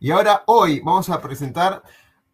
[0.00, 1.82] Y ahora, hoy, vamos a presentar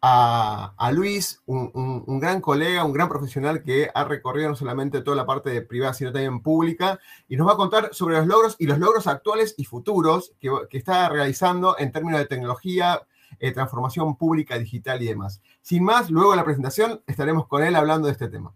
[0.07, 5.25] a, Luis, un, gran colega, un gran profesional que ha recorrido no solamente toda la
[5.25, 8.67] parte de privada, sino también pública, y nos va a contar sobre los logros y
[8.67, 13.01] los logros actuales y futuros que, está realizando en términos de tecnología,
[13.39, 15.41] eh, transformación pública, digital y demás.
[15.61, 18.53] Sin más, luego de la presentación estaremos con él hablando de este tema.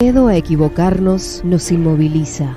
[0.00, 2.56] Miedo a equivocarnos nos inmoviliza,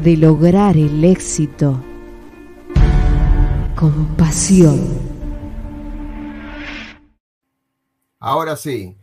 [0.00, 1.82] De lograr el éxito
[3.74, 4.80] compasión.
[8.18, 8.96] Ahora sí,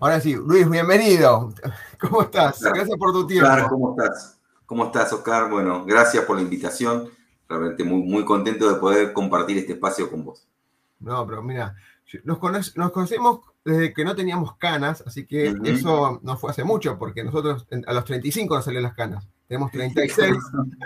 [0.00, 0.34] ahora sí.
[0.34, 1.52] Luis, bienvenido.
[2.00, 2.60] ¿Cómo estás?
[2.62, 3.48] Gracias por tu tiempo.
[3.48, 4.38] Oscar, ¿cómo estás?
[4.66, 5.50] ¿Cómo estás, Oscar?
[5.50, 7.08] Bueno, gracias por la invitación.
[7.48, 10.46] Realmente muy, muy contento de poder compartir este espacio con vos.
[11.00, 11.74] No, pero mira,
[12.24, 17.24] nos, conocemos desde que no teníamos canas, así que eso no fue hace mucho, porque
[17.24, 20.36] nosotros a los 35 nos salieron las canas tenemos 36.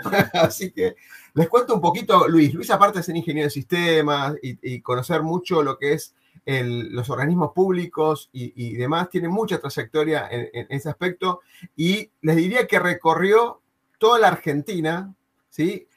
[0.33, 0.95] Así que
[1.35, 2.51] les cuento un poquito, Luis.
[2.51, 6.15] Luis, aparte de ser ingeniero de sistemas y, conocer mucho lo que es
[6.47, 11.41] los organismos públicos y, demás, tiene mucha trayectoria en, ese aspecto.
[11.75, 13.61] Y les diría que recorrió
[13.99, 15.13] toda la Argentina,
[15.51, 15.87] ¿sí?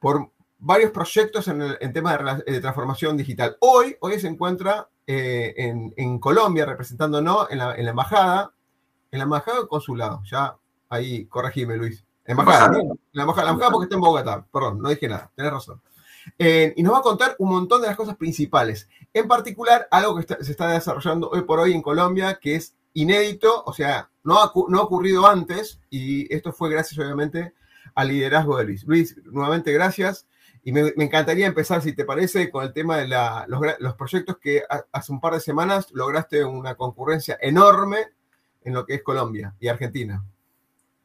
[0.00, 3.56] Por varios proyectos en, el, tema de, transformación digital.
[3.60, 5.54] Hoy, hoy se encuentra eh,
[5.96, 8.52] en, Colombia representándonos en la, en la embajada,
[9.12, 10.22] en la embajada o consulado.
[10.24, 10.56] Ya
[10.88, 12.05] ahí, corregime, Luis.
[12.26, 12.72] Embajada,
[13.12, 15.80] la embajada, la embajada porque está en Bogotá, perdón, no dije nada, tenés razón.
[16.38, 18.88] Eh, y nos va a contar un montón de las cosas principales.
[19.12, 23.62] En particular, algo que se está desarrollando hoy por hoy en Colombia, que es inédito,
[23.64, 27.54] o sea, no ha, no ha ocurrido antes, y esto fue gracias obviamente
[27.94, 28.84] al liderazgo de Luis.
[28.84, 30.26] Luis, nuevamente gracias.
[30.64, 34.64] Y me, encantaría empezar, si te parece, con el tema de los, los, proyectos que
[34.90, 37.98] hace un par de semanas lograste una concurrencia enorme
[38.64, 40.24] en lo que es Colombia y Argentina.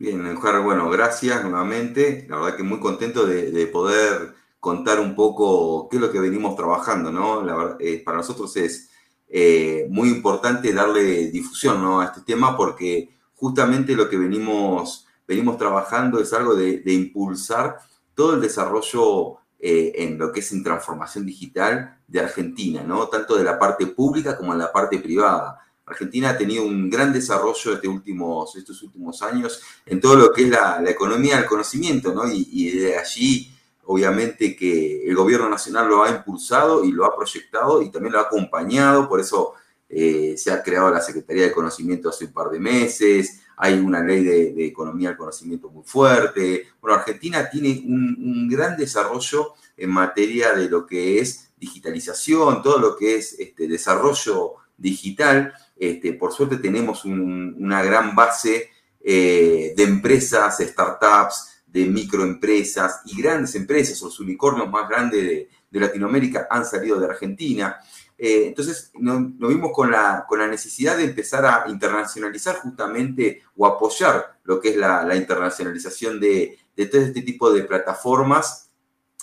[0.02, 2.26] Bien, Juan, bueno, gracias nuevamente.
[2.28, 6.56] La verdad que muy contento de, poder contar un poco qué es lo que venimos
[6.56, 7.44] trabajando, ¿no?
[7.44, 8.90] La eh, para nosotros es
[9.30, 12.02] eh, muy importante darle difusión ¿no?
[12.02, 17.78] a este tema porque justamente lo que venimos, venimos trabajando es algo de, impulsar
[18.16, 23.08] todo el desarrollo eh, en lo que es en transformación digital de Argentina, ¿no?
[23.08, 25.60] Tanto de la parte pública como en la parte privada.
[25.86, 30.50] Argentina ha tenido un gran desarrollo este estos últimos años en todo lo que es
[30.50, 32.24] la, economía del conocimiento, ¿no?
[32.32, 33.52] Y, de allí,
[33.86, 38.20] obviamente, que el gobierno nacional lo ha impulsado y lo ha proyectado y también lo
[38.20, 39.54] ha acompañado, por eso
[39.90, 44.02] eh, se ha creado la Secretaría de Conocimiento hace un par de meses, hay una
[44.02, 46.68] ley de, economía del conocimiento muy fuerte.
[46.80, 52.80] Bueno, Argentina tiene un, un gran desarrollo en materia de lo que es digitalización, todo
[52.80, 55.54] lo que es este, desarrollo digital.
[55.82, 58.70] Este, por suerte tenemos una gran base
[59.00, 66.48] eh, de empresas, startups, de microempresas y grandes empresas, los unicornios más grandes de, Latinoamérica
[66.52, 67.78] han salido de Argentina.
[68.16, 74.60] Eh, entonces nos, vimos con la, necesidad de empezar a internacionalizar justamente o apoyar lo
[74.60, 78.70] que es la, internacionalización de, de, todo este tipo de plataformas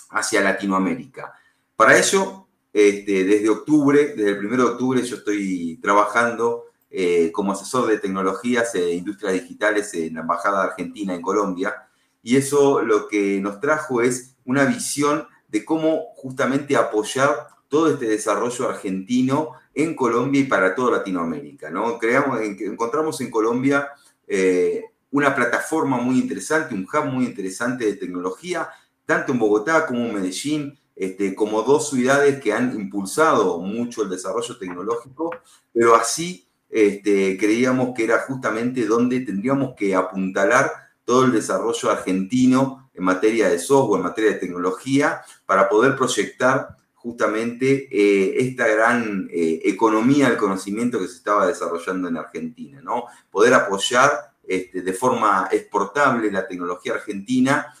[0.09, 1.33] hacia Latinoamérica.
[1.77, 2.38] Para ello
[2.71, 7.99] este, desde octubre, desde el 1 de octubre, yo estoy trabajando eh, como asesor de
[7.99, 11.87] tecnologías e industrias digitales en la Embajada Argentina en Colombia.
[12.23, 18.07] Y eso lo que nos trajo es una visión de cómo justamente apoyar todo este
[18.07, 21.69] desarrollo argentino en Colombia y para toda Latinoamérica.
[21.69, 21.97] ¿no?
[21.97, 23.89] Creamos, encontramos en Colombia
[24.27, 28.69] eh, una plataforma muy interesante, un hub muy interesante de tecnología,
[29.05, 34.09] tanto en Bogotá como en Medellín, este, como dos ciudades que han impulsado mucho el
[34.09, 35.31] desarrollo tecnológico,
[35.71, 40.69] pero así este, creíamos que era justamente donde tendríamos que apuntalar
[41.05, 46.75] todo el desarrollo argentino en materia de software, en materia de tecnología, para poder proyectar
[46.95, 53.05] justamente eh, esta gran eh, economía del conocimiento que se estaba desarrollando en Argentina, ¿no?
[53.31, 57.73] Poder apoyar este, de forma exportable la tecnología argentina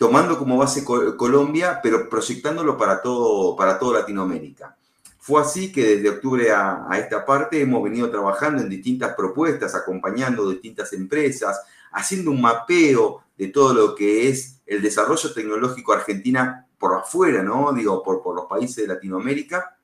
[0.00, 4.74] tomando como base Colombia, pero proyectándolo para todo, para toda Latinoamérica.
[5.18, 10.48] Fue así que desde octubre a, esta parte hemos venido trabajando en distintas propuestas, acompañando
[10.48, 11.60] distintas empresas,
[11.92, 17.70] haciendo un mapeo de todo lo que es el desarrollo tecnológico argentina por afuera, ¿no?
[17.74, 19.76] Digo, por, por los países de Latinoamérica.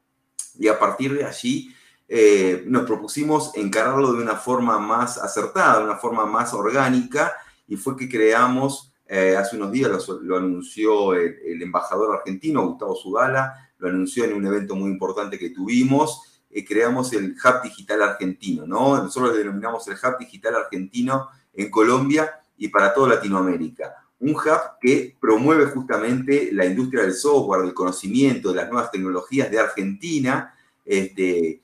[0.59, 1.75] Y a partir de allí
[2.09, 7.35] eh, nos propusimos encararlo de una forma más acertada, de una forma más orgánica,
[7.69, 9.91] y fue que creamos, eh, hace unos días
[10.23, 15.51] lo, anunció el, embajador argentino, Gustavo Sudala, lo anunció en un evento muy importante que
[15.51, 18.97] tuvimos, eh, creamos el Hub Digital Argentino, ¿no?
[19.03, 23.95] Nosotros lo denominamos el Hub Digital Argentino en Colombia y para toda Latinoamérica.
[24.19, 29.51] Un hub que promueve justamente la industria del software, del conocimiento, de las nuevas tecnologías
[29.51, 30.55] de Argentina,
[30.85, 31.61] este,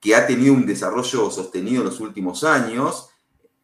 [0.00, 3.10] que ha tenido un desarrollo sostenido en los últimos años,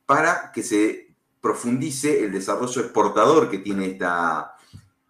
[0.07, 1.08] para que se
[1.41, 4.55] profundice el desarrollo exportador que tiene esta,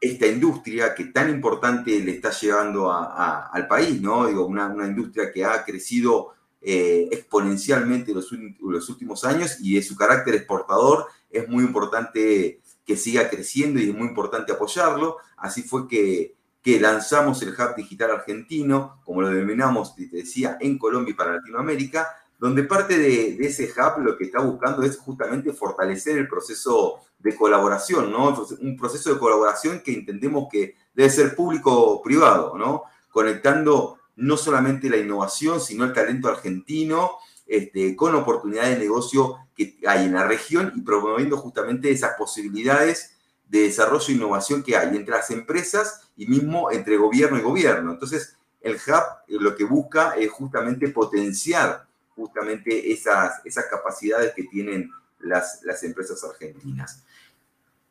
[0.00, 4.26] esta industria que tan importante le está llevando al país, ¿no?
[4.26, 8.30] Digo, una, industria que ha crecido eh, exponencialmente los,
[8.60, 13.90] los últimos años y de su carácter exportador es muy importante que siga creciendo y
[13.90, 15.18] es muy importante apoyarlo.
[15.36, 20.78] Así fue que que lanzamos el Hub Digital Argentino, como lo denominamos, te decía, en
[20.78, 22.06] Colombia y para Latinoamérica,
[22.38, 27.34] donde parte de, ese hub lo que está buscando es justamente fortalecer el proceso de
[27.34, 28.46] colaboración, ¿no?
[28.60, 32.84] Un proceso de colaboración que entendemos que debe ser público-privado, ¿no?
[33.10, 37.12] Conectando no solamente la innovación, sino el talento argentino
[37.46, 43.16] este, con oportunidades de negocio que hay en la región y promoviendo justamente esas posibilidades
[43.48, 47.90] de desarrollo e innovación que hay entre las empresas y mismo entre gobierno y gobierno.
[47.90, 51.87] Entonces, el hub lo que busca es justamente potenciar
[52.18, 57.04] justamente esas, esas capacidades que tienen las, las empresas argentinas.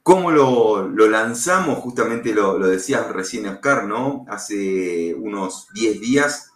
[0.03, 1.79] ¿Cómo lo, lo lanzamos?
[1.79, 4.25] Justamente lo, lo decías recién, Oscar, ¿no?
[4.29, 6.51] Hace unos 10 días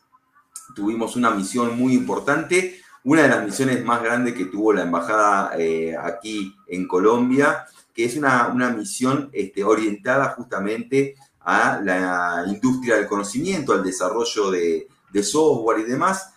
[0.76, 5.52] tuvimos una misión muy importante, una de las misiones más grandes que tuvo la embajada
[5.58, 13.08] eh, aquí en Colombia, que es una, misión este, orientada justamente a la industria del
[13.08, 14.88] conocimiento, al desarrollo de,
[15.24, 16.31] software y demás.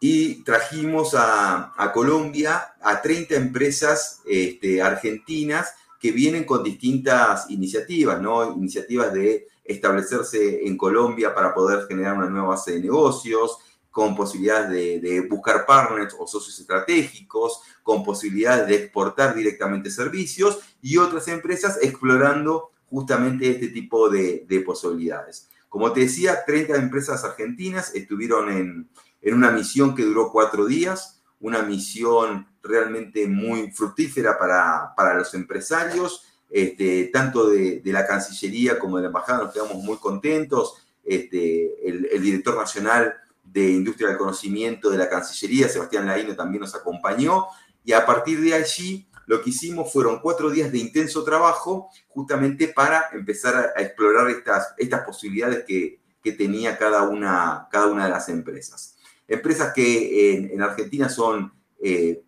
[0.00, 8.52] Y trajimos a, Colombia a 30 empresas este, argentinas que vienen con distintas iniciativas, ¿no?
[8.54, 13.58] Iniciativas de establecerse en Colombia para poder generar una nueva base de negocios,
[13.96, 20.98] con posibilidades de, buscar partners o socios estratégicos, con posibilidades de exportar directamente servicios y
[20.98, 25.48] otras empresas explorando justamente este tipo de, posibilidades.
[25.70, 28.90] Como te decía, 30 empresas argentinas estuvieron en,
[29.34, 37.10] una misión que duró cuatro días, una misión realmente muy fructífera para, los empresarios, este,
[37.12, 40.82] tanto de, la Cancillería como de la Embajada, nos quedamos muy contentos.
[41.04, 43.14] Este, el, el director nacional
[43.44, 47.46] de Industria del Conocimiento de la Cancillería, Sebastián Laino también nos acompañó,
[47.84, 52.68] y a partir de allí lo que hicimos fueron cuatro días de intenso trabajo justamente
[52.68, 56.00] para empezar a, explorar estas, estas posibilidades que,
[56.36, 58.95] tenía cada una, cada una de las empresas.
[59.28, 61.52] Empresas que en, Argentina son
[61.82, 62.22] eh,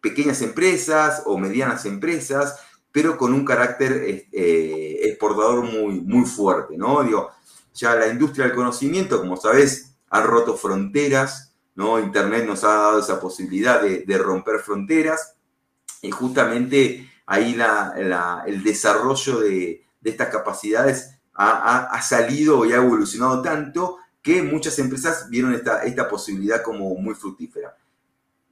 [0.00, 2.58] pequeñas empresas o medianas empresas,
[2.92, 7.02] pero con un carácter eh, exportador muy, muy fuerte, ¿no?
[7.02, 7.30] Digo,
[7.74, 11.98] ya la industria del conocimiento, como sabes, ha roto fronteras, ¿no?
[11.98, 15.36] Internet nos ha dado esa posibilidad de, romper fronteras
[16.02, 17.56] y justamente ahí
[18.46, 25.54] el desarrollo de, estas capacidades ha, salido y ha evolucionado tanto que muchas empresas vieron
[25.54, 27.76] esta, esta posibilidad como muy fructífera.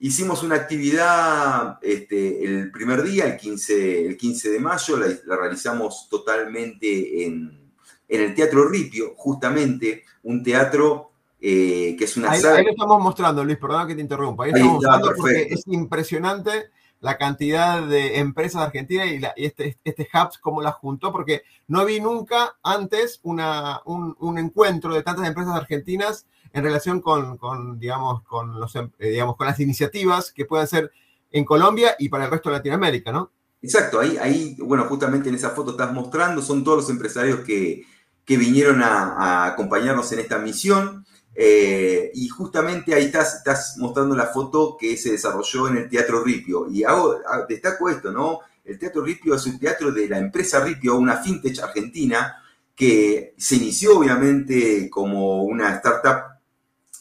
[0.01, 6.09] Hicimos una actividad este, el primer día, el 15, el 15 de mayo, la, realizamos
[6.09, 7.73] totalmente en,
[8.09, 11.11] en, el Teatro Ripio, justamente un teatro
[11.41, 14.45] eh, que es una ahí, Ahí lo estamos mostrando, Luis, perdona que te interrumpa.
[14.45, 20.09] Ahí, estamos mostrando porque es impresionante la cantidad de empresas argentinas y, y este, este
[20.13, 25.55] Hubs, cómo las juntó, porque no vi nunca antes una, un, encuentro de tantas empresas
[25.55, 30.45] argentinas en relación con, con digamos, con, los, em, eh, digamos, con las iniciativas que
[30.45, 30.91] pueden ser
[31.31, 33.31] en Colombia y para el resto de Latinoamérica, ¿no?
[33.61, 37.85] Exacto, ahí, ahí bueno, justamente en esa foto estás mostrando, son todos los empresarios que,
[38.25, 41.05] que vinieron a acompañarnos en esta misión.
[41.35, 46.23] Eh, y justamente ahí estás, estás, mostrando la foto que se desarrolló en el Teatro
[46.25, 46.69] Ripio.
[46.71, 48.41] Y hago, destaco esto, ¿no?
[48.65, 52.43] El Teatro Ripio es un teatro de la empresa Ripio, una fintech argentina,
[52.75, 56.39] que se inició obviamente como una startup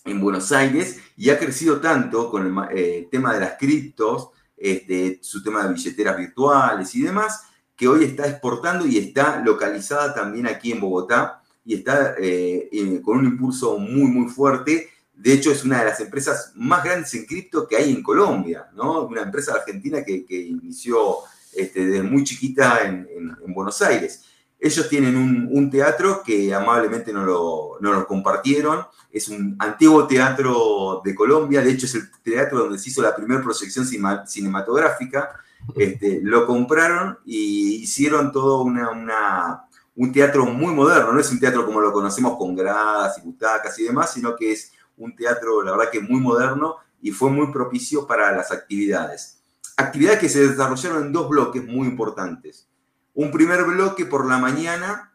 [0.05, 5.19] en Buenos Aires y ha crecido tanto con el eh, tema de las criptos, este,
[5.21, 7.43] su tema de billeteras virtuales y demás,
[7.75, 13.17] que hoy está exportando y está localizada también aquí en Bogotá y está eh, con
[13.17, 14.89] un impulso muy, muy fuerte.
[15.13, 18.69] De hecho, es una de las empresas más grandes en cripto que hay en Colombia,
[18.73, 19.01] ¿no?
[19.01, 21.17] Una empresa argentina que, inició
[21.53, 24.23] este, desde muy chiquita en, Buenos Aires.
[24.57, 28.85] Ellos tienen un, teatro que amablemente nos lo, nos lo, compartieron.
[29.11, 31.61] Es un antiguo teatro de Colombia.
[31.61, 35.41] De hecho, es el teatro donde se hizo la primera proyección cinematográfica.
[35.75, 39.66] Este, lo compraron y hicieron todo una,
[39.97, 41.11] un teatro muy moderno.
[41.11, 44.53] No es un teatro como lo conocemos con gradas y butacas y demás, sino que
[44.53, 49.41] es un teatro, la verdad que muy moderno y fue muy propicio para las actividades.
[49.75, 52.67] Actividades que se desarrollaron en dos bloques muy importantes.
[53.13, 55.13] Un primer bloque por la mañana,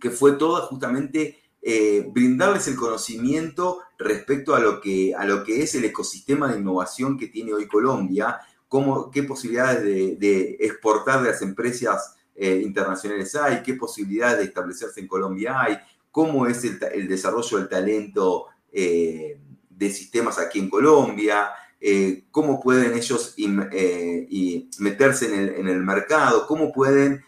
[0.00, 5.62] que fue todo justamente eh, brindarles el conocimiento respecto a lo, que, a lo que
[5.62, 8.38] es el ecosistema de innovación que tiene hoy Colombia,
[8.68, 9.82] cómo, qué posibilidades
[10.18, 15.78] de, exportar de las empresas eh, internacionales hay, qué posibilidades de establecerse en Colombia hay,
[16.10, 19.40] cómo es el, el desarrollo del talento eh,
[19.70, 26.72] de sistemas aquí en Colombia, eh, cómo pueden ellos eh, meterse en el, mercado, cómo
[26.72, 27.24] pueden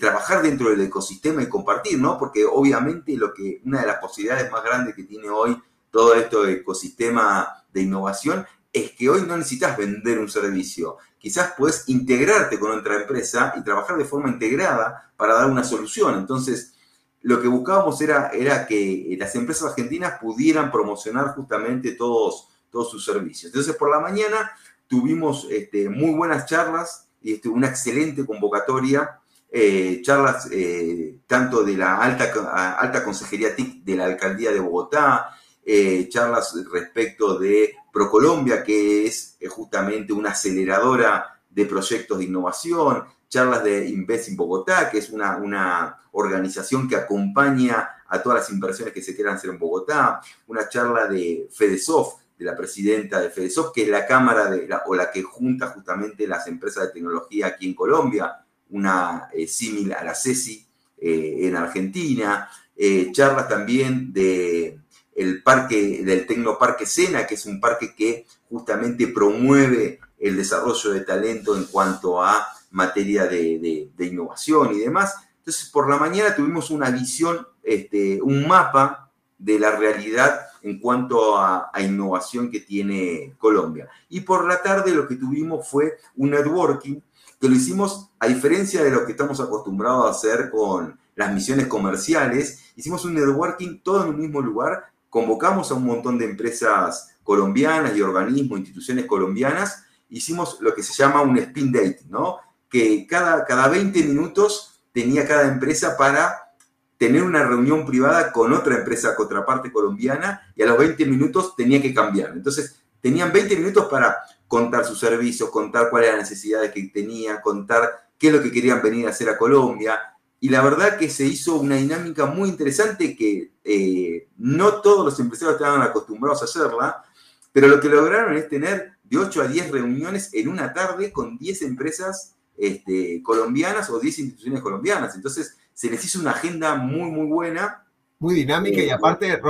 [0.00, 2.18] trabajar dentro del ecosistema y compartir, ¿no?
[2.18, 5.56] Porque obviamente lo que, una de las posibilidades más grandes que tiene hoy
[5.90, 10.96] todo esto de ecosistema de innovación es que hoy no necesitas vender un servicio.
[11.20, 16.18] Quizás puedes integrarte con otra empresa y trabajar de forma integrada para dar una solución.
[16.18, 16.72] Entonces,
[17.20, 23.04] lo que buscábamos era, era que las empresas argentinas pudieran promocionar justamente todos, todos sus
[23.04, 23.52] servicios.
[23.52, 24.50] Entonces, por la mañana
[24.88, 29.20] tuvimos este, muy buenas charlas y este, una excelente convocatoria,
[29.52, 35.36] eh, charlas eh, tanto de la alta, alta consejería TIC de la alcaldía de Bogotá,
[35.64, 43.62] eh, charlas respecto de Procolombia, que es justamente una aceleradora de proyectos de innovación, charlas
[43.64, 48.92] de Invest in Bogotá, que es una, una organización que acompaña a todas las inversiones
[48.92, 53.74] que se quieran hacer en Bogotá, una charla de FedeSoft, de la presidenta de FedeSoft,
[53.74, 57.68] que es la cámara de o la que junta justamente las empresas de tecnología aquí
[57.68, 60.66] en Colombia, una eh, similar a la CESI
[60.96, 64.79] eh, en Argentina, eh, charlas también de
[65.20, 71.00] el parque, del Tecnoparque Sena, que es un parque que justamente promueve el desarrollo de
[71.00, 75.14] talento en cuanto a materia de, innovación y demás.
[75.38, 81.38] Entonces, por la mañana tuvimos una visión, este, un mapa de la realidad en cuanto
[81.38, 83.88] a, innovación que tiene Colombia.
[84.08, 87.00] Y por la tarde lo que tuvimos fue un networking
[87.38, 91.66] que lo hicimos a diferencia de lo que estamos acostumbrados a hacer con las misiones
[91.66, 92.72] comerciales.
[92.76, 97.96] Hicimos un networking todo en un mismo lugar, convocamos a un montón de empresas colombianas
[97.96, 102.38] y organismos, instituciones colombianas, hicimos lo que se llama un spin date, ¿no?
[102.70, 106.54] que cada, cada 20 minutos tenía cada empresa para
[106.96, 111.80] tener una reunión privada con otra empresa contraparte colombiana y a los 20 minutos tenía
[111.82, 112.30] que cambiar.
[112.30, 117.40] Entonces, tenían 20 minutos para contar sus servicios, contar cuáles eran las necesidades que tenían,
[117.40, 119.98] contar qué es lo que querían venir a hacer a Colombia.
[120.40, 125.20] Y la verdad que se hizo una dinámica muy interesante que eh, no todos los
[125.20, 127.04] empresarios estaban acostumbrados a hacerla,
[127.52, 131.36] pero lo que lograron es tener de 8 a 10 reuniones en una tarde con
[131.36, 135.14] 10 empresas este, colombianas o 10 instituciones colombianas.
[135.14, 137.84] Entonces, se les hizo una agenda muy, muy buena.
[138.18, 139.40] Muy dinámica y eh, aparte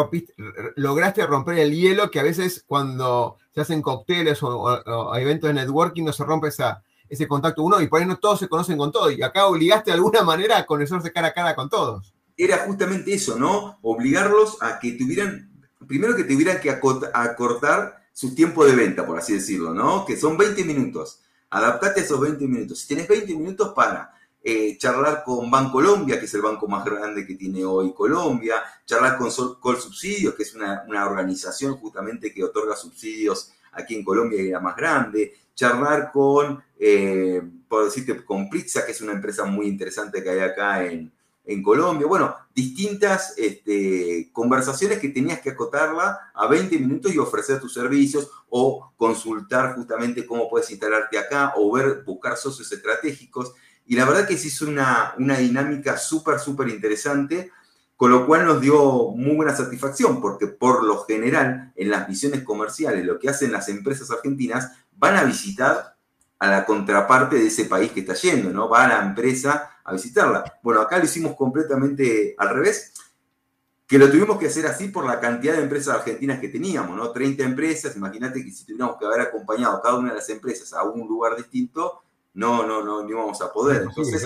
[0.76, 6.04] lograste romper el hielo que a veces cuando se hacen cócteles o, eventos de networking
[6.04, 8.90] no se rompe esa, ese contacto uno y por ahí no todos se conocen con
[8.90, 12.14] todos y acá obligaste de alguna manera a conocerse cara a cara con todos.
[12.36, 13.78] Era justamente eso, ¿no?
[13.82, 15.50] Obligarlos a que tuvieran,
[15.86, 20.06] primero que tuvieran que acortar su tiempo de venta, por así decirlo, ¿no?
[20.06, 22.80] Que son 20 minutos adaptate a esos 20 minutos.
[22.80, 27.26] Si tienes 20 minutos para eh, charlar con Bancolombia, que es el banco más grande
[27.26, 32.76] que tiene hoy Colombia, charlar con Col Subsidios, que es una, organización justamente que otorga
[32.76, 38.86] subsidios aquí en Colombia y la más grande, charlar con, eh, por decirte, con Pizza,
[38.86, 41.12] que es una empresa muy interesante que hay acá en,
[41.44, 42.06] en Colombia.
[42.06, 48.30] Bueno, distintas este, conversaciones que tenías que acotarla a 20 minutos y ofrecer tus servicios
[48.48, 53.52] o consultar justamente cómo puedes instalarte acá o ver, buscar socios estratégicos.
[53.86, 57.50] Y la verdad que se hizo una, una dinámica súper, súper interesante,
[57.94, 62.42] con lo cual nos dio muy buena satisfacción, porque por lo general en las misiones
[62.42, 65.89] comerciales lo que hacen las empresas argentinas van a visitar
[66.40, 68.68] a la contraparte de ese país que está yendo, ¿no?
[68.68, 70.58] Va a la empresa a visitarla.
[70.62, 72.94] Bueno, acá lo hicimos completamente al revés,
[73.86, 77.10] que lo tuvimos que hacer así por la cantidad de empresas argentinas que teníamos, ¿no?
[77.10, 80.82] 30 empresas, imagínate que si tuviéramos que haber acompañado cada una de las empresas a
[80.84, 82.00] un lugar distinto,
[82.32, 83.82] no, no, no, no íbamos a poder.
[83.82, 84.24] Entonces,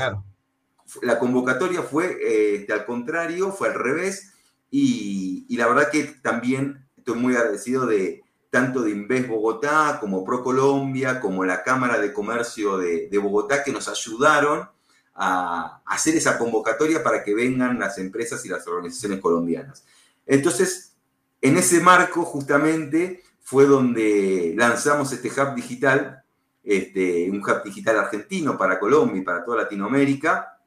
[1.02, 2.16] la convocatoria fue
[2.56, 4.34] este, al contrario, fue al revés,
[4.70, 8.23] y, y la verdad que también estoy muy agradecido de
[8.54, 13.88] tanto de Inves Bogotá como ProColombia, como la Cámara de Comercio de, Bogotá, que nos
[13.88, 14.68] ayudaron
[15.12, 19.84] a hacer esa convocatoria para que vengan las empresas y las organizaciones colombianas.
[20.24, 20.94] Entonces,
[21.40, 26.22] en ese marco justamente fue donde lanzamos este hub digital,
[26.62, 30.60] este, un hub digital argentino para Colombia y para toda Latinoamérica,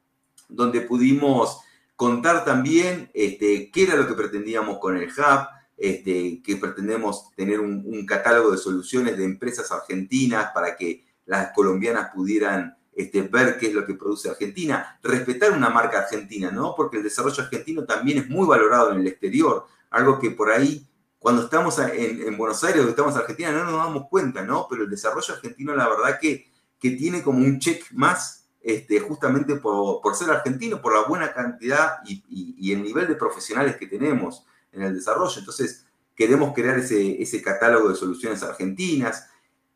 [0.46, 1.60] donde pudimos
[1.96, 7.60] contar también este, qué era lo que pretendíamos con el hub, este, que pretendemos tener
[7.60, 13.68] un, catálogo de soluciones de empresas argentinas para que las colombianas pudieran este, ver qué
[13.68, 16.74] es lo que produce Argentina, respetar una marca argentina, ¿no?
[16.74, 20.84] Porque el desarrollo argentino también es muy valorado en el exterior, algo que por ahí,
[21.20, 24.66] cuando estamos en, Buenos Aires o estamos en Argentina, no nos damos cuenta, ¿no?
[24.68, 29.54] Pero el desarrollo argentino, la verdad que, que tiene como un check más, este, justamente
[29.56, 34.82] por, ser argentino, por la buena cantidad y el nivel de profesionales que tenemos en
[34.82, 35.38] el desarrollo.
[35.38, 39.28] Entonces, queremos crear ese, ese catálogo de soluciones argentinas,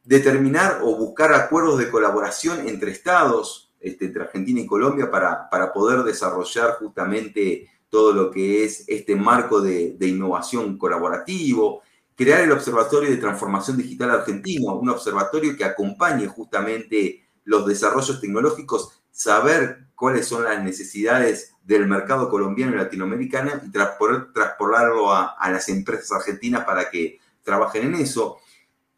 [0.04, 5.72] determinar o buscar acuerdos de colaboración entre estados, este, entre Argentina y Colombia, para, para,
[5.72, 11.82] poder desarrollar justamente todo lo que es este marco de, de, innovación colaborativo,
[12.16, 19.01] crear el Observatorio de Transformación Digital Argentino, un observatorio que acompañe justamente los desarrollos tecnológicos,
[19.12, 26.10] saber cuáles son las necesidades del mercado colombiano y latinoamericano y transportarlo a, las empresas
[26.12, 28.38] argentinas para que trabajen en eso.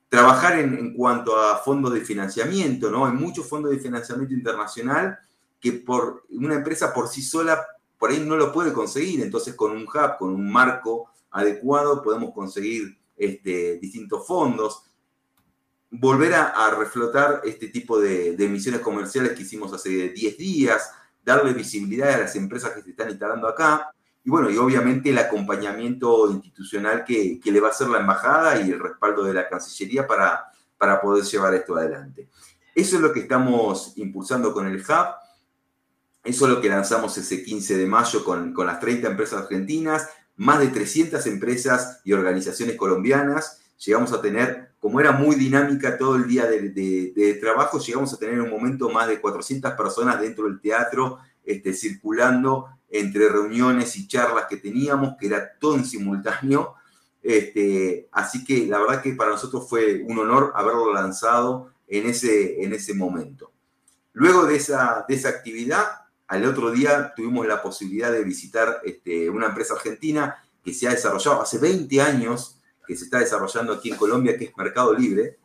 [0.08, 3.04] Trabajar en, cuanto a fondos de financiamiento, ¿no?
[3.04, 5.18] Hay muchos fondos de financiamiento internacional
[5.60, 7.66] que por una empresa por sí sola
[7.98, 9.22] por ahí no lo puede conseguir.
[9.22, 14.84] Entonces, con un hub, con un marco adecuado, podemos conseguir este, distintos fondos.
[15.96, 20.90] Volver a, reflotar este tipo de, de emisiones comerciales que hicimos hace 10 días,
[21.24, 23.90] darle visibilidad a las empresas que se están instalando acá.
[24.24, 28.70] Y bueno, y obviamente el acompañamiento institucional que, le va a hacer la embajada y
[28.70, 30.46] el respaldo de la Cancillería para,
[30.78, 32.28] para poder llevar esto adelante.
[32.74, 35.14] Eso es lo que estamos impulsando con el Hub.
[36.24, 40.08] Eso es lo que lanzamos ese 15 de mayo con, con las 30 empresas argentinas,
[40.36, 43.60] más de 300 empresas y organizaciones colombianas.
[43.84, 48.38] Llegamos a tener como era muy dinámica todo el día de, trabajo, llegamos a tener
[48.38, 54.44] un momento más de 400 personas dentro del teatro, este, circulando entre reuniones y charlas
[54.46, 56.74] que teníamos, que era todo en simultáneo.
[57.22, 62.62] Este, así que la verdad que para nosotros fue un honor haberlo lanzado en ese,
[62.62, 63.52] en ese momento.
[64.12, 65.86] Luego de esa, de esa actividad,
[66.26, 70.90] al otro día tuvimos la posibilidad de visitar este, una empresa argentina que se ha
[70.90, 75.38] desarrollado hace 20 años que se está desarrollando aquí en Colombia, que es Mercado Libre.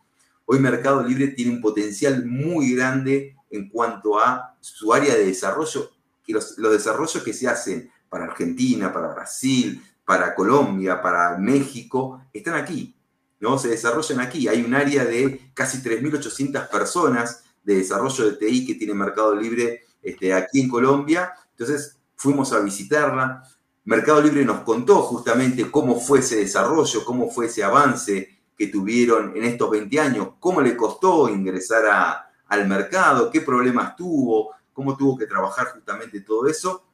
[0.46, 5.92] Hoy Mercado Libre tiene un potencial muy grande en cuanto a su área de desarrollo,
[6.24, 12.56] que los, desarrollos que se hacen para Argentina, para Brasil, para Colombia, para México, están
[12.56, 12.96] aquí,
[13.40, 13.60] ¿no?
[13.60, 14.48] Se desarrollan aquí.
[14.48, 19.84] Hay un área de casi 3.800 personas de desarrollo de TI que tiene Mercado Libre
[20.02, 21.34] este, aquí en Colombia.
[21.52, 23.44] Entonces fuimos a visitarla,
[23.86, 29.36] Mercado Libre nos contó justamente cómo fue ese desarrollo, cómo fue ese avance que tuvieron
[29.36, 31.86] en estos 20 años, cómo le costó ingresar
[32.48, 36.86] al mercado, qué problemas tuvo, cómo tuvo que trabajar justamente todo eso.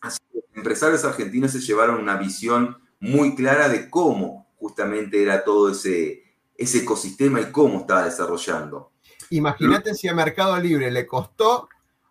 [0.00, 5.44] Así que los empresarios argentinos se llevaron una visión muy clara de cómo justamente era
[5.44, 6.24] todo ese,
[6.56, 8.92] ese ecosistema y cómo estaba desarrollando.
[9.30, 11.68] Imagínate si a Mercado Libre le costó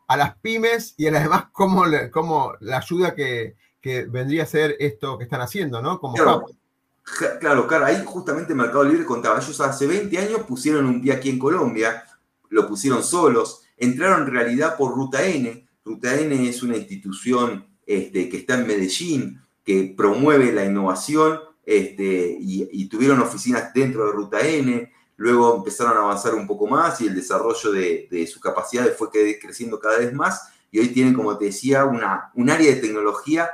[0.08, 5.15] a las pymes y además cómo, cómo la ayuda que, que vendría a ser esto
[5.15, 5.99] que están haciendo, ¿no?
[5.99, 6.47] Como claro,
[7.39, 11.29] claro, claro, ahí justamente Mercado Libre contaba, ellos hace 20 años pusieron un pie aquí
[11.29, 12.03] en Colombia,
[12.49, 18.27] lo pusieron solos, entraron en realidad por Ruta N, Ruta N es una institución este,
[18.27, 24.39] que está en Medellín, que promueve la innovación este, y, tuvieron oficinas dentro de Ruta
[24.39, 28.97] N, luego empezaron a avanzar un poco más y el desarrollo de, de sus capacidades
[28.97, 32.81] fue creciendo cada vez más y hoy tienen, como te decía, una, un área de
[32.81, 33.51] tecnología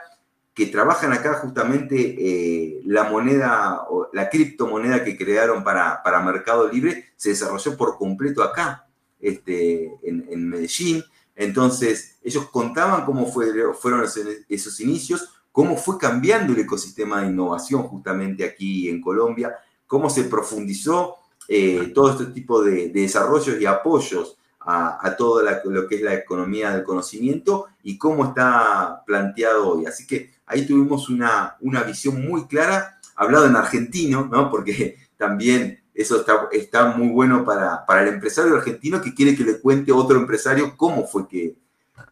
[0.53, 6.67] que trabajan acá justamente eh, la moneda o la criptomoneda que crearon para, para, Mercado
[6.67, 8.87] Libre se desarrolló por completo acá,
[9.19, 11.03] este, en, Medellín.
[11.35, 17.83] Entonces, ellos contaban cómo fue, fueron esos, inicios, cómo fue cambiando el ecosistema de innovación
[17.83, 19.55] justamente aquí en Colombia,
[19.87, 21.15] cómo se profundizó
[21.47, 26.13] eh, todo este tipo de, de desarrollos y apoyos a, todo lo que es la
[26.13, 29.85] economía del conocimiento y cómo está planteado hoy.
[29.85, 34.51] Así que ahí tuvimos una, una visión muy clara, hablado en argentino, ¿no?
[34.51, 39.43] porque también eso está, está muy bueno para, para, el empresario argentino que quiere que
[39.43, 41.55] le cuente otro empresario cómo fue que,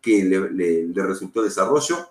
[0.01, 2.09] que le, resultó desarrollo.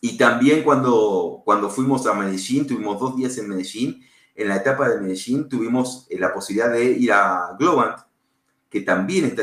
[0.00, 4.88] Y también cuando, cuando fuimos a Medellín, tuvimos dos días en Medellín, en la etapa
[4.88, 7.98] de Medellín tuvimos la posibilidad de ir a Globant,
[8.68, 9.42] que también está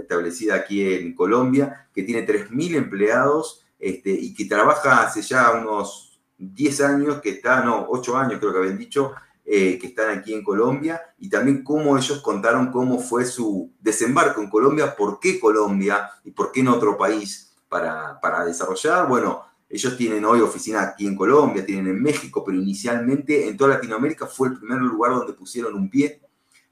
[0.00, 6.20] establecida aquí en Colombia, que tiene 3.000 empleados este, y que trabaja hace ya unos
[6.38, 9.12] 10 años, que está, no, 8 años creo que habían dicho,
[9.44, 14.40] eh, que están aquí en Colombia, y también cómo ellos contaron cómo fue su desembarco
[14.40, 19.08] en Colombia, por qué Colombia y por qué en otro país para, para desarrollar.
[19.08, 23.74] Bueno, ellos tienen hoy oficina aquí en Colombia, tienen en México, pero inicialmente en toda
[23.74, 26.20] Latinoamérica fue el primer lugar donde pusieron un pie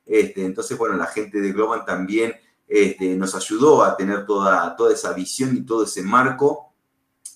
[0.06, 2.34] este, entonces, bueno, la gente de Globan también
[2.68, 6.71] este, nos ayudó a tener toda, toda esa visión y todo ese marco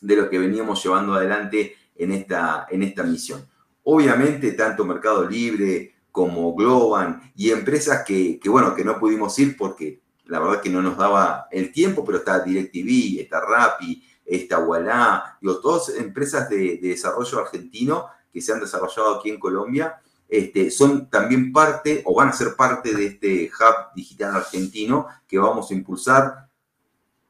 [0.01, 3.47] de lo que veníamos llevando adelante en esta, en esta misión.
[3.85, 10.01] Obviamente, tanto Mercado Libre como Globan y empresas que, bueno, que no pudimos ir porque
[10.27, 15.39] la verdad que no nos daba el tiempo, pero está DirecTV, está Rappi, está Walla,
[15.41, 20.71] digo, todas empresas de, de desarrollo argentino que se han desarrollado aquí en Colombia este,
[20.71, 25.71] son también parte o van a ser parte de este hub digital argentino que vamos
[25.71, 26.46] a impulsar,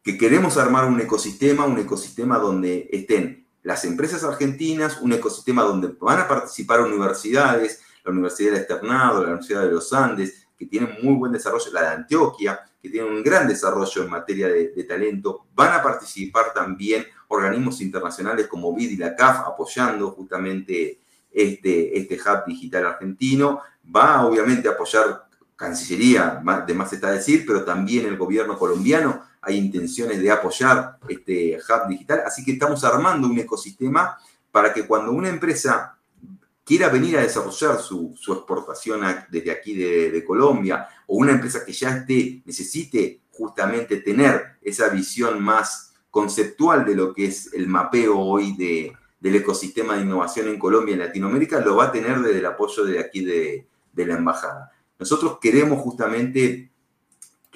[0.07, 5.89] que queremos armar un ecosistema, un ecosistema donde estén las empresas argentinas, un ecosistema donde
[5.99, 10.99] van a participar universidades, la Universidad de Externado, la Universidad de los Andes, que tienen
[11.03, 15.47] muy buen desarrollo, la de Antioquia, que tienen un gran desarrollo en materia de, talento,
[15.53, 21.01] van a participar también organismos internacionales como BID y la CAF apoyando justamente
[21.33, 23.61] este, este hub digital argentino.
[23.85, 30.21] Va obviamente apoyar Cancillería, de más está decir, pero también el gobierno colombiano hay intenciones
[30.21, 32.23] de apoyar este hub digital.
[32.27, 34.19] Así que estamos armando un ecosistema
[34.51, 35.97] para que cuando una empresa
[36.65, 41.91] quiera venir a desarrollar su, exportación desde aquí de, Colombia, o una empresa que ya
[41.99, 48.57] esté, necesite justamente tener esa visión más conceptual de lo que es el mapeo hoy
[48.57, 52.47] de, del ecosistema de innovación en Colombia y Latinoamérica lo va a tener desde el
[52.47, 54.73] apoyo de aquí de, la embajada.
[54.99, 56.71] Nosotros queremos justamente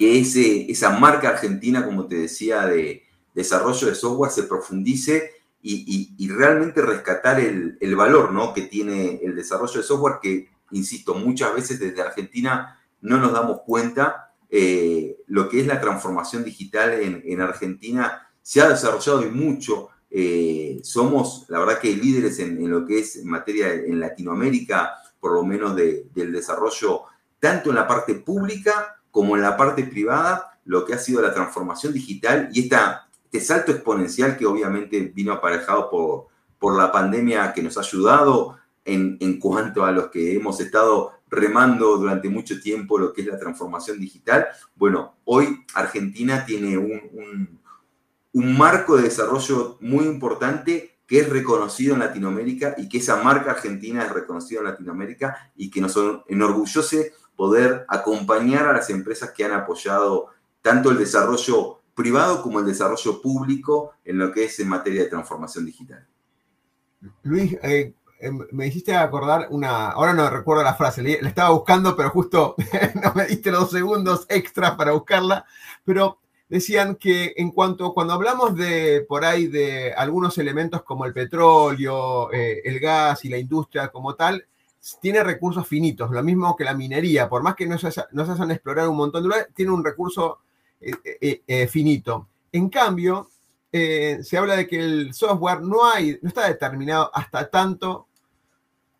[0.01, 3.03] que ese, esa marca argentina, como te decía, de
[3.35, 5.29] desarrollo de software se profundice
[5.61, 8.51] y, realmente rescatar el, valor ¿no?
[8.51, 13.61] que tiene el desarrollo de software, que, insisto, muchas veces desde Argentina no nos damos
[13.63, 18.27] cuenta eh, lo que es la transformación digital en, en Argentina.
[18.41, 23.17] Se ha desarrollado y mucho eh, somos, la verdad que líderes en, lo que es
[23.17, 27.03] en materia en Latinoamérica, por lo menos del desarrollo,
[27.39, 31.33] tanto en la parte pública como en la parte privada, lo que ha sido la
[31.33, 36.27] transformación digital y esta, este salto exponencial que obviamente vino aparejado por,
[36.59, 41.13] por la pandemia que nos ha ayudado en, en cuanto a los que hemos estado
[41.29, 44.47] remando durante mucho tiempo lo que es la transformación digital.
[44.75, 47.61] Bueno, hoy Argentina tiene un
[48.33, 53.51] un marco de desarrollo muy importante que es reconocido en Latinoamérica y que esa marca
[53.51, 59.45] argentina es reconocida en Latinoamérica y que nos enorgullece poder acompañar a las empresas que
[59.45, 60.27] han apoyado
[60.61, 65.09] tanto el desarrollo privado como el desarrollo público en lo que es en materia de
[65.09, 66.07] transformación digital.
[67.23, 71.95] Luis, eh, em, me hiciste acordar una, ahora no recuerdo la frase, la estaba buscando,
[71.95, 72.55] pero justo
[73.03, 75.45] no me diste los segundos extra para buscarla,
[75.83, 81.13] pero decían que en cuanto, cuando hablamos de por ahí de algunos elementos como el
[81.13, 84.45] petróleo, eh, el gas y la industria como tal,
[84.99, 88.31] tiene recursos finitos, lo mismo que la minería, por más que no se, no se
[88.31, 90.39] hayan explorado un montón de lugares, tiene un recurso
[90.79, 92.27] eh, eh, finito.
[92.51, 93.29] En cambio,
[93.71, 98.07] se habla de que el software no, hay, no está determinado hasta tanto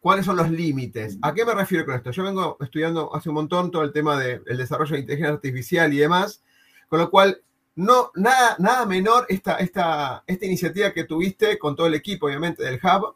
[0.02, 1.18] cuáles son los límites.
[1.22, 2.12] ¿A qué me refiero con esto?
[2.12, 5.98] Yo vengo estudiando hace un montón todo el tema del desarrollo de inteligencia artificial y
[5.98, 6.42] demás,
[6.90, 7.42] con lo cual,
[7.76, 12.64] no, nada, nada menor esta, esta, esta iniciativa que tuviste con todo el equipo, obviamente,
[12.64, 13.16] del Hub,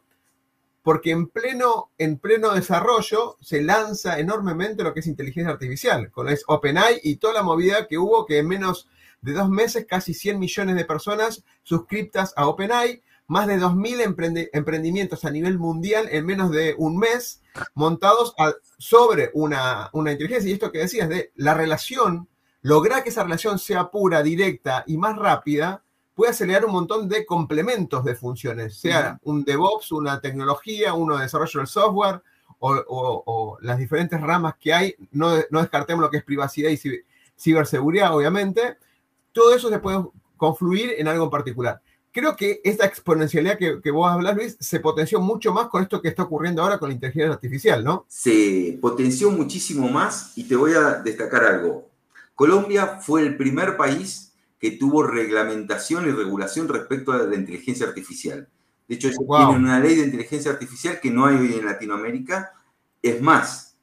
[0.86, 6.28] porque en pleno, en pleno desarrollo se lanza enormemente lo que es inteligencia artificial, con
[6.28, 8.88] es OpenAI y toda la movida que hubo, que en menos
[9.20, 15.24] de dos meses casi 100 millones de personas suscriptas a OpenAI, más de 2.000 emprendimientos
[15.24, 17.42] a nivel mundial en menos de un mes,
[17.74, 18.36] montados
[18.78, 20.48] sobre una, una inteligencia.
[20.48, 22.28] Y esto que decías de la relación
[22.62, 25.82] lograr que esa relación sea pura, directa y más rápida,
[26.16, 31.24] puede acelerar un montón de complementos de funciones, sea un DevOps, una tecnología, uno de
[31.24, 32.22] desarrollo del software
[32.58, 34.94] o, las diferentes ramas que hay.
[35.12, 36.80] No, no, descartemos lo que es privacidad y
[37.38, 38.78] ciberseguridad, obviamente.
[39.30, 40.04] Todo eso se puede
[40.38, 41.82] confluir en algo en particular.
[42.10, 46.00] Creo que esta exponencialidad que, que vos hablas, Luis, se potenció mucho más con esto
[46.00, 48.06] que está ocurriendo ahora con la inteligencia artificial, ¿no?
[48.08, 51.90] Se potenció muchísimo más y te voy a destacar algo
[52.36, 54.25] Colombia fue el primer país
[54.58, 58.48] que tuvo reglamentación y regulación respecto a la inteligencia artificial.
[58.88, 62.52] De hecho, tiene una ley de inteligencia artificial que no hay hoy en Latinoamérica.
[63.02, 63.76] Es más,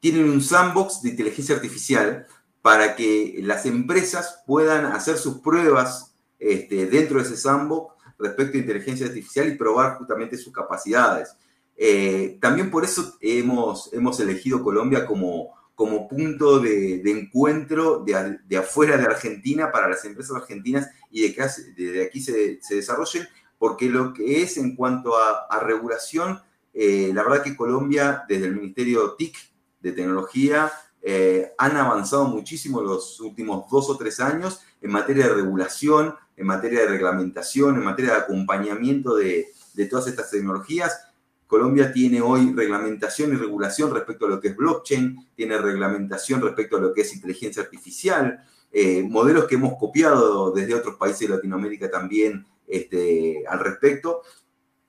[0.00, 2.26] tienen un sandbox de inteligencia artificial
[2.60, 8.60] para que las empresas puedan hacer sus pruebas este, dentro de ese sandbox respecto a
[8.60, 11.34] inteligencia artificial y probar justamente sus capacidades.
[11.76, 18.96] Eh, también por eso hemos, hemos elegido Colombia como, como punto de, encuentro de, afuera
[18.96, 21.44] de Argentina para las empresas argentinas y de que
[21.76, 23.28] de aquí se, desarrollen,
[23.60, 26.40] porque lo que es en cuanto a, regulación,
[26.74, 29.36] eh, la verdad que Colombia, desde el Ministerio TIC
[29.80, 35.34] de Tecnología, eh, han avanzado muchísimo los últimos dos o tres años en materia de
[35.34, 39.46] regulación, en materia de reglamentación, en materia de acompañamiento de
[39.88, 41.07] todas estas tecnologías
[41.48, 46.76] Colombia tiene hoy reglamentación y regulación respecto a lo que es blockchain, tiene reglamentación respecto
[46.76, 51.34] a lo que es inteligencia artificial, eh, modelos que hemos copiado desde otros países de
[51.34, 54.20] Latinoamérica también este, al respecto.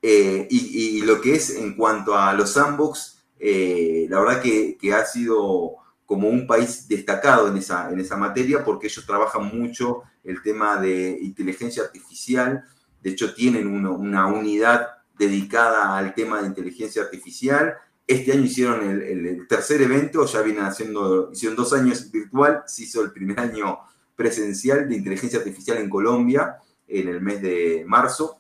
[0.02, 5.06] Eh, y, lo que es en cuanto a los sandbox, eh, la verdad que, ha
[5.06, 10.42] sido como un país destacado en esa, en esa materia porque ellos trabajan mucho el
[10.42, 12.66] tema de inteligencia artificial.
[13.02, 17.76] De hecho, tienen una unidad dedicada al tema de inteligencia artificial.
[18.08, 23.04] Este año hicieron el, tercer evento, ya vienen haciendo, hicieron dos años virtual, se hizo
[23.04, 23.80] el primer año
[24.16, 28.40] presencial de inteligencia artificial en Colombia en el mes de marzo.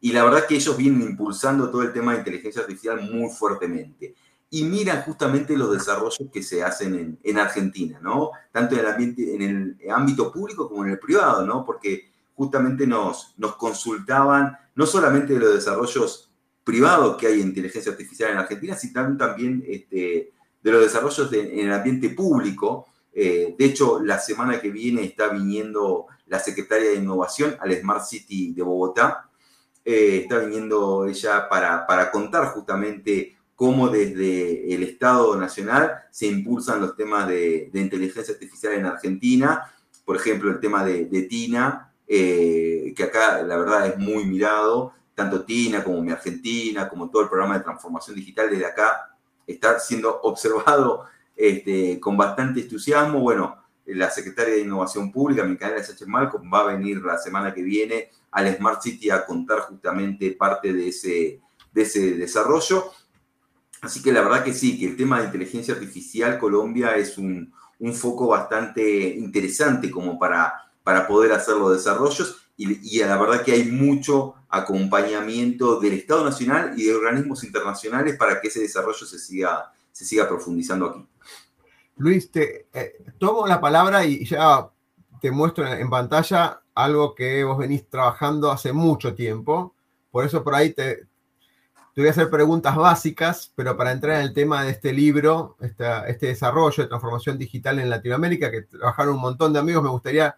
[0.00, 4.14] Y la verdad que ellos vienen impulsando todo el tema de inteligencia artificial muy fuertemente.
[4.50, 8.30] Y miran justamente los desarrollos que se hacen en, en Argentina, ¿no?
[8.50, 11.64] Tanto en el, ambiente, en el ámbito público como en el privado, ¿no?
[11.64, 16.30] Porque justamente nos, nos consultaban no solamente de los desarrollos
[16.62, 20.30] privados que hay en inteligencia artificial en Argentina, sino también este,
[20.62, 22.86] de los desarrollos en el ambiente público.
[23.12, 28.04] Eh, de hecho, la semana que viene está viniendo la secretaria de Innovación al Smart
[28.04, 29.28] City de Bogotá.
[29.84, 36.80] Eh, está viniendo ella para, para contar justamente cómo desde el Estado Nacional se impulsan
[36.80, 39.74] los temas de, inteligencia artificial en Argentina.
[40.04, 44.94] Por ejemplo, el tema de, de TINA, eh, que acá la verdad es muy mirado,
[45.14, 49.14] tanto TINA como Mi Argentina, como todo el programa de transformación digital desde acá
[49.46, 53.20] está siendo observado este, con bastante entusiasmo.
[53.20, 57.62] Bueno, la secretaria de Innovación Pública, Micaela Sánchez Malcolm, va a venir la semana que
[57.62, 61.40] viene al Smart City a contar justamente parte de ese,
[61.72, 62.84] de ese desarrollo.
[63.80, 67.52] Así que la verdad que sí, que el tema de inteligencia artificial Colombia es un,
[67.78, 73.52] un foco bastante interesante como para para poder hacer los desarrollos y, la verdad que
[73.52, 79.18] hay mucho acompañamiento del Estado Nacional y de organismos internacionales para que ese desarrollo se
[79.18, 81.06] siga, se siga profundizando aquí.
[81.98, 84.66] Luis, te eh, tomo la palabra y ya
[85.20, 89.74] te muestro en, pantalla algo que vos venís trabajando hace mucho tiempo.
[90.10, 91.06] Por eso por ahí te,
[91.94, 95.58] te voy a hacer preguntas básicas, pero para entrar en el tema de este libro,
[95.60, 100.34] este desarrollo de transformación digital en Latinoamérica, que trabajaron un montón de amigos, me gustaría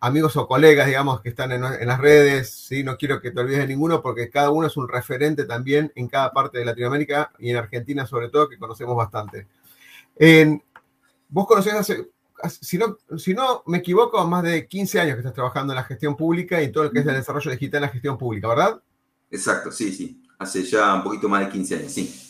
[0.00, 2.82] amigos o colegas, digamos, que están en, las redes, ¿sí?
[2.82, 6.08] no quiero que te olvides de ninguno porque cada uno es un referente también en
[6.08, 9.46] cada parte de Latinoamérica y en Argentina sobre todo, que conocemos bastante.
[11.28, 12.10] vos conocés hace,
[12.48, 15.84] si no, si no me equivoco, más de 15 años que estás trabajando en la
[15.84, 18.80] gestión pública y todo lo que es el desarrollo digital en la gestión pública, ¿verdad?
[19.30, 20.22] Exacto, sí, sí.
[20.38, 22.23] Hace ya un poquito más de 15 años, sí.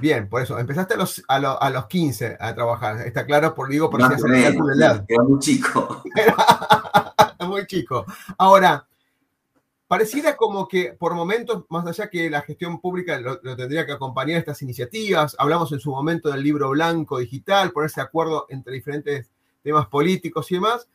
[0.00, 3.90] Bien, por eso, empezaste a los, a, los 15 a trabajar, está claro, por digo,
[3.90, 5.04] por si hace edad.
[5.06, 6.02] Era muy chico.
[7.46, 8.04] muy chico.
[8.38, 8.86] Ahora,
[9.86, 14.38] pareciera como que por momentos, más allá que la gestión pública lo, tendría que acompañar
[14.38, 19.30] estas iniciativas, hablamos en su momento del libro blanco digital, ponerse de acuerdo entre diferentes
[19.62, 20.88] temas políticos y demás.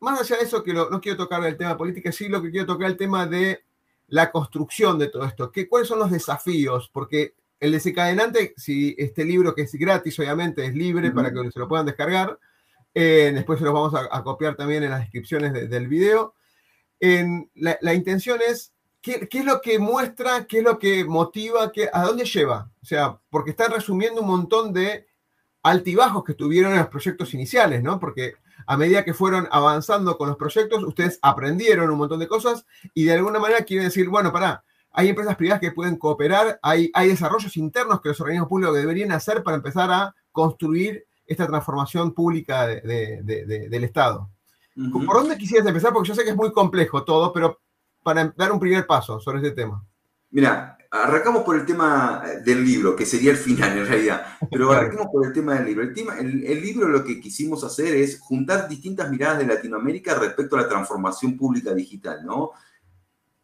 [0.00, 2.66] Más allá de eso, que no quiero tocar el tema político, sí lo que quiero
[2.66, 3.64] tocar el tema de
[4.08, 5.50] la construcción de todo esto.
[5.50, 6.90] ¿Qué, ¿Cuáles son los desafíos?
[6.92, 11.58] Porque el desencadenante, si este libro que es gratis, obviamente, es libre para que se
[11.58, 12.38] lo puedan descargar.
[12.94, 16.34] Eh, después se los vamos a, copiar también en las descripciones del video.
[17.00, 22.04] la, intención es, ¿qué, es lo que muestra, qué es lo que motiva, qué, a
[22.04, 22.70] dónde lleva?
[22.82, 25.06] O sea, porque están resumiendo un montón de
[25.62, 27.98] altibajos que tuvieron en los proyectos iniciales, ¿no?
[27.98, 28.34] Porque
[28.66, 33.04] a medida que fueron avanzando con los proyectos, ustedes aprendieron un montón de cosas y
[33.04, 34.64] de alguna manera quieren decir, bueno, pará,
[34.98, 39.12] hay empresas privadas que pueden cooperar, hay, hay desarrollos internos que los organismos públicos deberían
[39.12, 44.30] hacer para empezar a construir esta transformación pública del Estado.
[44.90, 45.92] ¿Por dónde quisieras empezar?
[45.92, 47.60] Porque yo sé que es muy complejo todo, pero
[48.02, 49.84] para dar un primer paso sobre este tema.
[50.30, 55.08] Mira, arrancamos por el tema del libro, que sería el final en realidad, pero arrancamos
[55.12, 55.82] por el tema del libro.
[55.82, 60.14] El, tema, el, el, libro lo que quisimos hacer es juntar distintas miradas de Latinoamérica
[60.14, 62.52] respecto a la transformación pública digital, ¿no?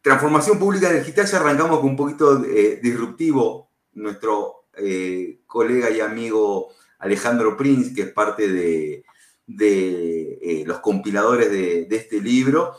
[0.03, 6.69] Transformación pública digital, ya arrancamos con un poquito eh, disruptivo nuestro eh, colega y amigo
[6.99, 9.05] Alejandro Prince, que es parte de,
[9.47, 12.75] de los compiladores de, de, este libro,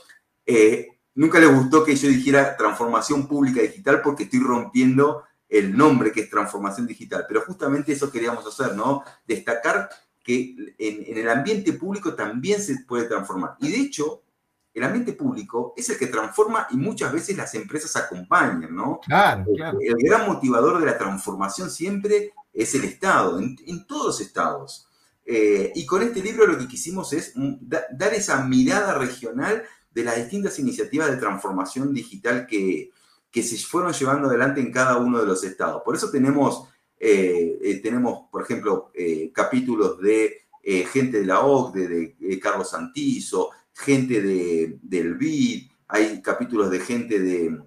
[1.14, 6.20] nunca le gustó que yo dijera transformación pública digital porque estoy rompiendo el nombre que
[6.20, 7.24] es transformación digital.
[7.26, 9.02] Pero justamente eso queríamos hacer, ¿no?
[9.26, 9.88] Destacar
[10.24, 13.56] que en, el ambiente público también se puede transformar.
[13.60, 14.22] Y de hecho,
[14.74, 19.00] el ambiente público es el que transforma y muchas veces las empresas acompañan, ¿no?
[19.06, 19.78] Claro, claro.
[19.80, 24.88] El, gran motivador de la transformación siempre es el Estado, en, todos los estados.
[25.24, 30.16] Eh, y con este libro lo que quisimos es dar esa mirada regional de las
[30.16, 32.90] distintas iniciativas de transformación digital que,
[33.34, 35.82] que se fueron llevando adelante en cada uno de los estados.
[35.84, 36.68] Por eso tenemos,
[37.00, 43.50] eh, eh, tenemos por ejemplo, eh, capítulos de gente de la OCDE, de, Carlos Santizo,
[43.74, 47.58] gente de, del BID, hay capítulos de gente de,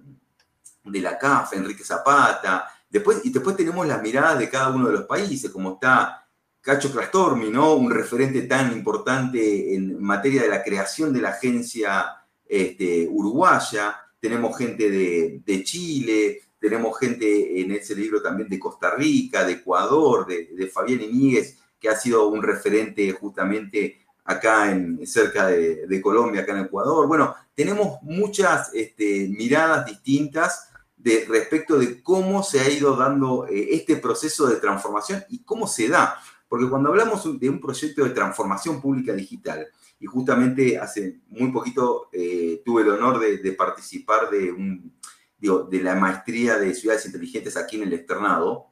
[0.84, 4.94] de la CAF, Enrique Zapata, después, y después tenemos las miradas de cada uno de
[4.94, 6.26] los países, como está
[6.60, 7.74] Cacho Crastormi, ¿no?
[7.74, 14.56] un referente tan importante en materia de la creación de la agencia este, uruguaya, tenemos
[14.58, 20.66] gente de, Chile, tenemos gente en ese libro también de Costa Rica, de Ecuador, de,
[20.66, 26.66] Fabián Iñiguez, que ha sido un referente justamente acá en, cerca de, Colombia, acá en
[26.66, 27.08] Ecuador.
[27.08, 33.68] Bueno, tenemos muchas este, miradas distintas de, respecto de cómo se ha ido dando eh,
[33.70, 36.18] este proceso de transformación y cómo se da.
[36.46, 39.66] Porque cuando hablamos de un proyecto de transformación pública digital,
[39.98, 46.74] y justamente hace muy poquito eh, tuve el honor de, participar de, la maestría de
[46.74, 48.66] ciudades inteligentes aquí en el externado,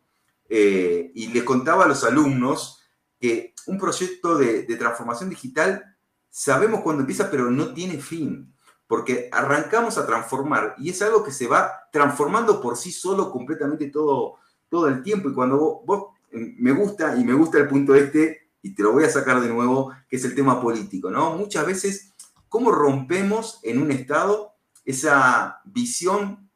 [0.50, 2.85] eh, y les contaba a los alumnos
[3.18, 5.96] que un proyecto de, transformación digital
[6.30, 8.54] sabemos cuándo empieza, pero no tiene fin,
[8.86, 13.88] porque arrancamos a transformar y es algo que se va transformando por sí solo completamente
[13.88, 14.36] todo,
[14.68, 15.28] todo el tiempo.
[15.28, 19.04] Y cuando vos me gusta, y me gusta el punto este, y te lo voy
[19.04, 21.32] a sacar de nuevo, que es el tema político, ¿no?
[21.36, 22.12] Muchas veces,
[22.48, 26.50] ¿cómo rompemos en un Estado esa visión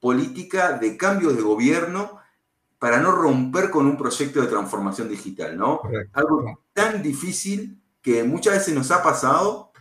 [0.00, 2.18] política de cambios de gobierno
[2.84, 5.80] para no romper con un proyecto de transformación digital, ¿no?
[6.12, 9.72] Algo tan difícil que muchas veces nos ha pasado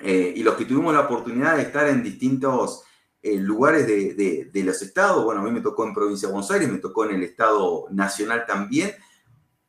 [0.00, 2.82] eh, y los que tuvimos la oportunidad de estar en distintos
[3.22, 6.50] eh, lugares de, de, los estados, bueno, a mí me tocó en Provincia de Buenos
[6.50, 8.90] Aires, me tocó en el Estado Nacional también,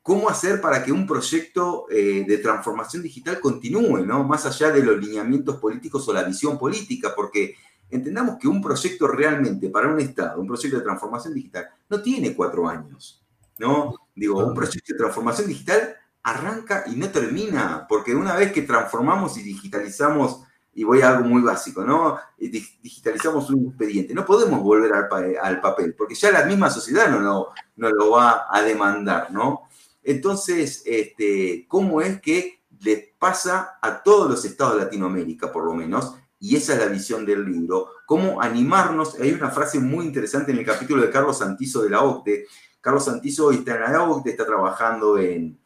[0.01, 4.23] cómo hacer para que un proyecto eh, de transformación digital continúe, ¿no?
[4.23, 7.53] Más allá de los lineamientos políticos o la visión política, porque
[7.91, 12.35] entendamos que un proyecto realmente para un Estado, un proyecto de transformación digital, no tiene
[12.35, 13.23] cuatro años,
[13.59, 13.95] ¿no?
[14.15, 19.37] Digo, un proyecto de transformación digital arranca y no termina, porque una vez que transformamos
[19.37, 20.41] y digitalizamos,
[20.73, 22.17] y voy a algo muy básico, ¿no?
[22.37, 27.49] Digitalizamos un expediente, no podemos volver al, papel, porque ya la misma sociedad no lo,
[27.75, 29.63] no lo va a demandar, ¿no?
[30.03, 35.73] Entonces, este, ¿cómo es que le pasa a todos los estados de Latinoamérica, por lo
[35.73, 36.15] menos?
[36.41, 37.91] Y esa es la visión del libro.
[38.05, 39.17] ¿Cómo animarnos?
[39.19, 42.47] Hay una frase muy interesante en el capítulo de Carlos Santizo de la OCDE.
[42.81, 45.57] Carlos Santizo hoy está en la OCDE, está trabajando en,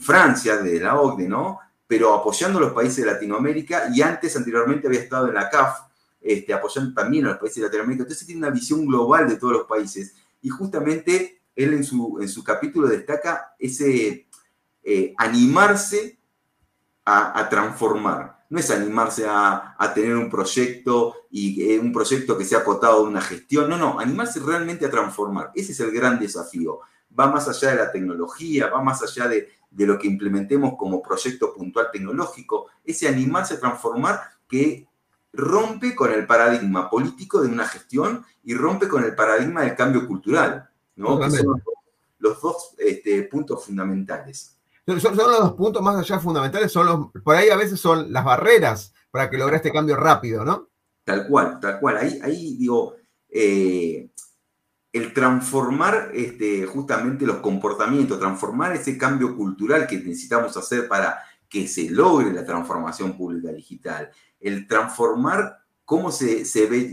[0.00, 1.60] Francia, de la OCDE, ¿no?
[1.86, 5.78] Pero apoyando a los países de Latinoamérica y antes, anteriormente, había estado en la CAF,
[6.20, 8.02] este, apoyando también a los países de Latinoamérica.
[8.02, 10.14] Entonces tiene una visión global de todos los países.
[10.42, 14.26] Y justamente él en su, en su capítulo destaca ese
[14.82, 16.18] eh, animarse
[17.04, 18.43] a, transformar.
[18.50, 23.08] No es animarse a, tener un proyecto y eh, un proyecto que sea acotado de
[23.10, 23.68] una gestión.
[23.68, 25.50] No, no, animarse realmente a transformar.
[25.54, 26.80] Ese es el gran desafío.
[27.18, 31.02] Va más allá de la tecnología, va más allá de, de lo que implementemos como
[31.02, 32.68] proyecto puntual tecnológico.
[32.84, 34.86] Ese animarse a transformar que
[35.32, 40.06] rompe con el paradigma político de una gestión y rompe con el paradigma del cambio
[40.06, 40.68] cultural.
[40.96, 41.18] ¿no?
[41.30, 41.62] son
[42.18, 44.53] los dos este, puntos fundamentales.
[44.86, 48.24] Son, los dos puntos más allá fundamentales, son los, por ahí a veces son las
[48.24, 50.68] barreras para que logre este cambio rápido, ¿no?
[51.04, 51.96] Tal cual, tal cual.
[51.96, 52.94] Ahí, ahí digo,
[53.30, 54.10] eh,
[54.92, 61.18] el transformar este, justamente los comportamientos, transformar ese cambio cultural que necesitamos hacer para
[61.48, 66.44] que se logre la transformación pública digital, el transformar cómo se,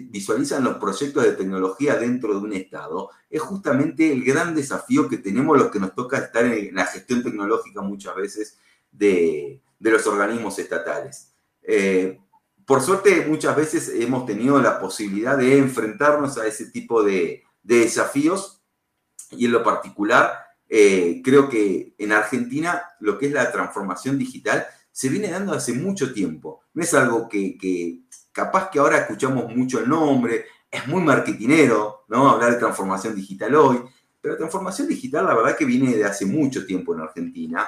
[0.10, 5.18] visualizan los proyectos de tecnología dentro de un Estado, es justamente el gran desafío que
[5.18, 8.58] tenemos los que nos toca estar en la gestión tecnológica muchas veces
[8.92, 11.32] de, los organismos estatales.
[11.64, 12.20] Eh,
[12.66, 18.60] por suerte, muchas veces hemos tenido la posibilidad de enfrentarnos a ese tipo de, desafíos
[19.30, 20.34] y en lo particular,
[20.68, 25.74] eh, creo que en Argentina lo que es la transformación digital se viene dando hace
[25.74, 26.62] mucho tiempo.
[26.74, 27.56] No es algo que
[28.32, 32.30] capaz que ahora escuchamos mucho el nombre, es muy marketinero, ¿no?
[32.30, 33.82] Hablar de transformación digital hoy,
[34.22, 37.68] Pero la transformación digital, la verdad que viene de hace mucho tiempo en Argentina.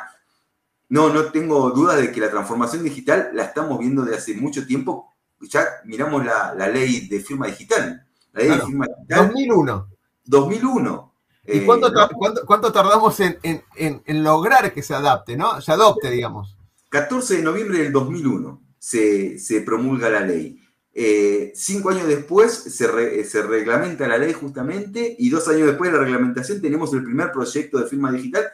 [0.89, 4.65] No, no tengo duda de que la transformación digital la estamos viendo de hace mucho
[4.65, 5.13] tiempo.
[5.41, 8.05] Ya miramos la, ley de firma digital.
[8.31, 9.27] La ley de firma digital.
[9.27, 9.87] 2001.
[10.25, 11.13] 2001.
[11.45, 15.59] ¿Y eh, cuánto, tardamos en, lograr que se adapte, ¿no?
[15.59, 16.55] Se adopte, digamos.
[16.89, 20.59] 14 de noviembre del 2001 se, promulga la ley.
[20.93, 25.97] Eh, cinco años después se, se, reglamenta la ley justamente y dos años después de
[25.97, 28.45] la reglamentación tenemos el primer proyecto de firma digital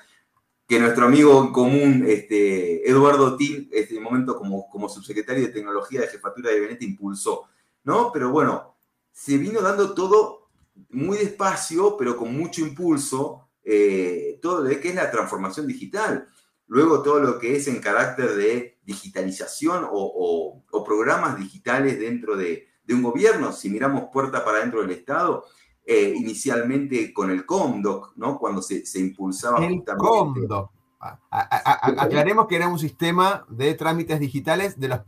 [0.67, 6.01] que nuestro amigo en común, este, Eduardo Til, este momento como, como subsecretario de Tecnología
[6.01, 7.45] de Jefatura de Gabinete, impulsó.
[7.83, 8.11] ¿no?
[8.13, 8.75] Pero bueno,
[9.11, 10.49] se vino dando todo
[10.91, 16.29] muy despacio, pero con mucho impulso, eh, todo lo que es la transformación digital.
[16.69, 23.03] Luego todo lo que es en carácter de digitalización o, programas digitales dentro de, un
[23.03, 23.51] gobierno.
[23.51, 25.45] Si miramos puerta para dentro del Estado,
[25.85, 28.39] eh, inicialmente con el COMDOC, ¿no?
[28.39, 30.71] Cuando se, impulsaba el COMDOC.
[31.29, 34.99] aclaremos que era un sistema de trámites digitales de los,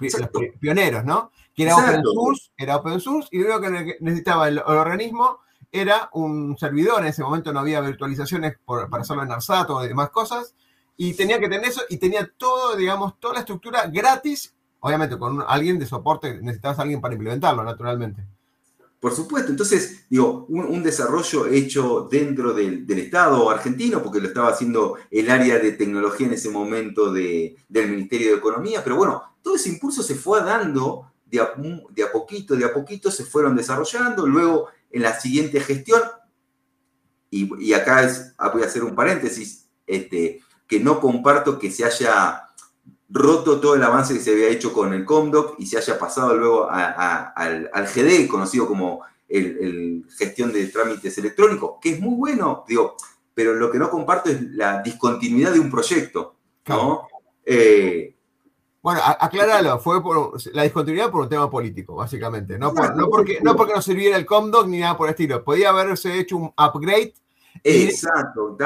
[0.59, 1.31] pioneros, ¿no?
[1.55, 5.39] Que era open source, era open source, y luego que necesitaba el, organismo
[5.71, 10.09] era un servidor, en ese momento no había virtualizaciones para hacerlo en ARSAT o demás
[10.09, 10.53] cosas,
[11.03, 14.53] y tenía que tener eso y tenía todo, digamos, toda la estructura gratis.
[14.81, 18.23] Obviamente, con alguien de soporte necesitabas a alguien para implementarlo, naturalmente.
[18.99, 24.95] Por supuesto, entonces, digo, un, desarrollo hecho dentro del, Estado argentino, porque lo estaba haciendo
[25.09, 29.69] el área de tecnología en ese momento del Ministerio de Economía, pero bueno, todo ese
[29.69, 31.53] impulso se fue dando de a,
[31.89, 36.03] de a poquito, de a poquito se fueron desarrollando, luego en la siguiente gestión,
[37.31, 38.07] y, acá
[38.53, 40.41] voy a hacer un paréntesis, este,
[40.71, 42.47] que no comparto que se haya
[43.09, 46.33] roto todo el avance que se había hecho con el Comdoc y se haya pasado
[46.33, 52.95] luego al, GD, conocido como el, gestión de trámites electrónicos, que es muy bueno, digo,
[53.33, 56.35] pero lo que no comparto es la discontinuidad de un proyecto,
[56.67, 57.05] ¿no?
[57.45, 58.15] Eh,
[58.81, 62.57] bueno, aclaralo, fue por la discontinuidad por un tema político, básicamente.
[62.57, 65.43] No, no, porque, no porque no sirviera el Comdoc ni nada por el estilo.
[65.43, 67.13] Podía haberse hecho un upgrade
[67.63, 68.57] Exacto,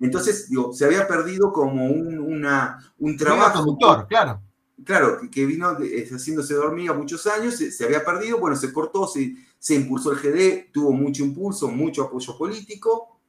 [0.00, 3.64] entonces digo, se había perdido como un, una, un trabajo.
[3.64, 4.40] Conductor, claro.
[4.84, 5.76] Claro, que, vino
[6.12, 10.18] haciéndose de hormiga muchos años, se, había perdido, bueno, se cortó, se, se impulsó el
[10.18, 13.20] GD, tuvo mucho impulso, mucho apoyo político.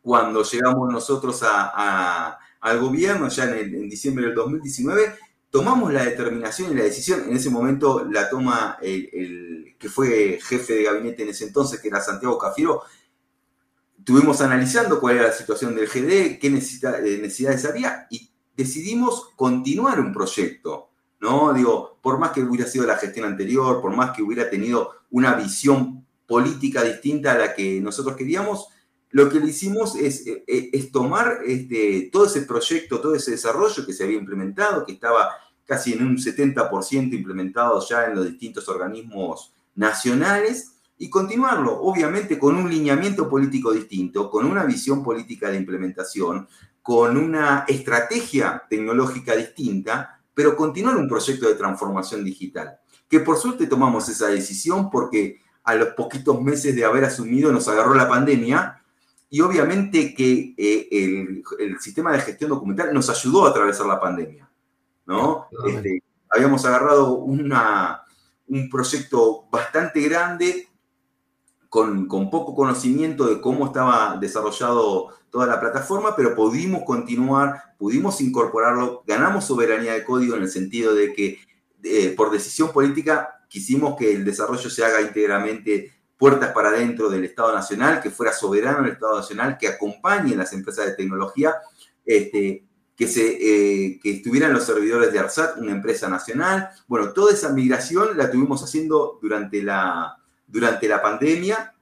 [0.00, 5.14] Cuando llegamos nosotros a, al gobierno, ya en, en, diciembre del 2019,
[5.50, 10.38] tomamos la determinación y la decisión, en ese momento la toma el, el que fue
[10.42, 12.82] jefe de gabinete en ese entonces, que era Santiago Cafiero,
[14.04, 19.98] estuvimos analizando cuál era la situación del GD, qué eh, necesidades había y decidimos continuar
[19.98, 20.90] un proyecto,
[21.20, 21.54] ¿no?
[21.54, 25.32] Digo, por más que hubiera sido la gestión anterior, por más que hubiera tenido una
[25.32, 28.68] visión política distinta a la que nosotros queríamos,
[29.08, 33.30] lo que le hicimos es, eh, eh, es tomar este, todo ese proyecto, todo ese
[33.30, 35.30] desarrollo que se había implementado, que estaba
[35.64, 40.73] casi en un 70% implementado ya en los distintos organismos nacionales,
[41.04, 46.48] y continuarlo, obviamente con un lineamiento político distinto, con una visión política de implementación,
[46.80, 52.78] con una estrategia tecnológica distinta, pero continuar un proyecto de transformación digital.
[53.06, 57.68] Que por suerte tomamos esa decisión porque a los poquitos meses de haber asumido nos
[57.68, 58.82] agarró la pandemia
[59.28, 60.88] y obviamente que eh,
[61.58, 64.48] el, sistema de gestión documental nos ayudó a atravesar la pandemia.
[65.04, 65.48] ¿no?
[65.68, 68.04] Este, habíamos agarrado una,
[68.46, 70.70] un proyecto bastante grande
[71.74, 79.02] con, poco conocimiento de cómo estaba desarrollado toda la plataforma, pero pudimos continuar, pudimos incorporarlo,
[79.04, 81.40] ganamos soberanía de código en el sentido de que
[81.82, 87.24] eh, por decisión política quisimos que el desarrollo se haga íntegramente puertas para adentro del
[87.24, 91.56] Estado Nacional, que fuera soberano el Estado Nacional, que acompañe las empresas de tecnología,
[92.06, 96.70] este, que, se, eh, que estuvieran los servidores de ARSAT, una empresa nacional.
[96.86, 101.74] Bueno, toda esa migración la tuvimos haciendo durante la, durante la pandemia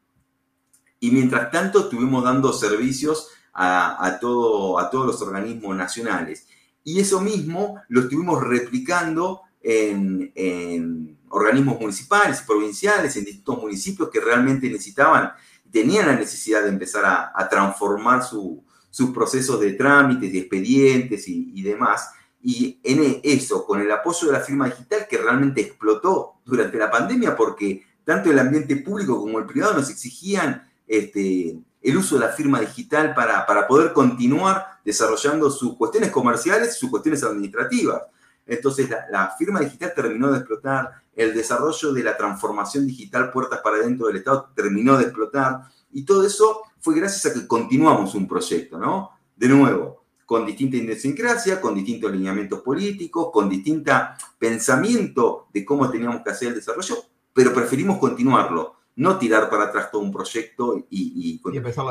[1.01, 6.47] y mientras tanto estuvimos dando servicios a, todo, a todos los organismos nacionales.
[6.85, 14.69] Y eso mismo lo estuvimos replicando en, organismos municipales provinciales, en distintos municipios que realmente
[14.69, 15.33] necesitaban,
[15.71, 21.63] tenían la necesidad de empezar a, transformar sus procesos de trámites, de expedientes y, y,
[21.63, 22.11] demás.
[22.43, 26.91] Y en eso, con el apoyo de la firma digital que realmente explotó durante la
[26.91, 32.27] pandemia, porque tanto el ambiente público como el privado nos exigían este, el uso de
[32.27, 38.03] la firma digital para, para poder continuar desarrollando sus cuestiones comerciales y sus cuestiones administrativas.
[38.47, 43.79] Entonces, la, firma digital terminó de explotar, el desarrollo de la transformación digital puertas para
[43.79, 48.27] dentro del Estado terminó de explotar, y todo eso fue gracias a que continuamos un
[48.27, 49.11] proyecto, ¿no?
[49.37, 53.93] De nuevo, con distinta idiosincrasia, con distintos lineamientos políticos, con distinto
[54.39, 56.97] pensamiento de cómo teníamos que hacer el desarrollo,
[57.33, 61.33] pero preferimos continuarlo, no tirar para atrás todo un proyecto y...
[61.35, 61.41] y,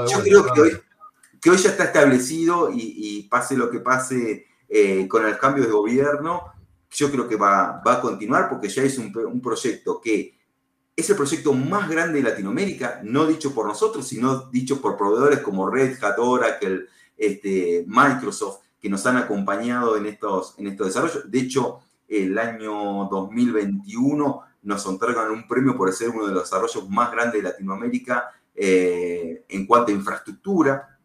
[0.08, 0.72] Yo creo que hoy,
[1.42, 5.72] que hoy, ya está establecido y, pase lo que pase eh, con el cambio de
[5.72, 6.44] gobierno,
[6.92, 10.38] yo creo que va, va a continuar porque ya es un, un proyecto que
[10.96, 15.39] es el proyecto más grande de Latinoamérica, no dicho por nosotros, sino dicho por proveedores
[15.39, 16.86] como Red Hat, Oracle,
[17.18, 21.32] este, Microsoft, que nos han acompañado en estos, en estos desarrollos.
[21.32, 26.89] De hecho, el año 2021 nos otorgan un premio por ser uno de los desarrollos
[26.89, 30.99] más grandes de Latinoamérica eh, en cuanto a infraestructura.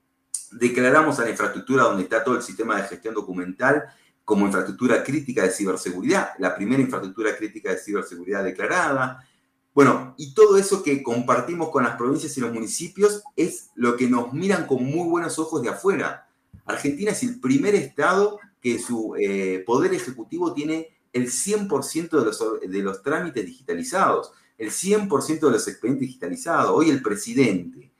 [0.52, 3.84] Declaramos a la infraestructura donde está todo el sistema de gestión documental
[4.24, 9.24] como infraestructura crítica de ciberseguridad, la primera infraestructura crítica de ciberseguridad declarada.
[9.72, 14.08] Bueno, y todo eso que compartimos con las provincias y los municipios es lo que
[14.08, 16.26] nos miran con muy buenos ojos de afuera.
[16.64, 22.42] Argentina es el primer estado que su eh, poder ejecutivo tiene el 100% de los,
[22.60, 26.70] de los trámites digitalizados, el 100% de los expedientes digitalizados.
[26.70, 27.90] Hoy el presidente,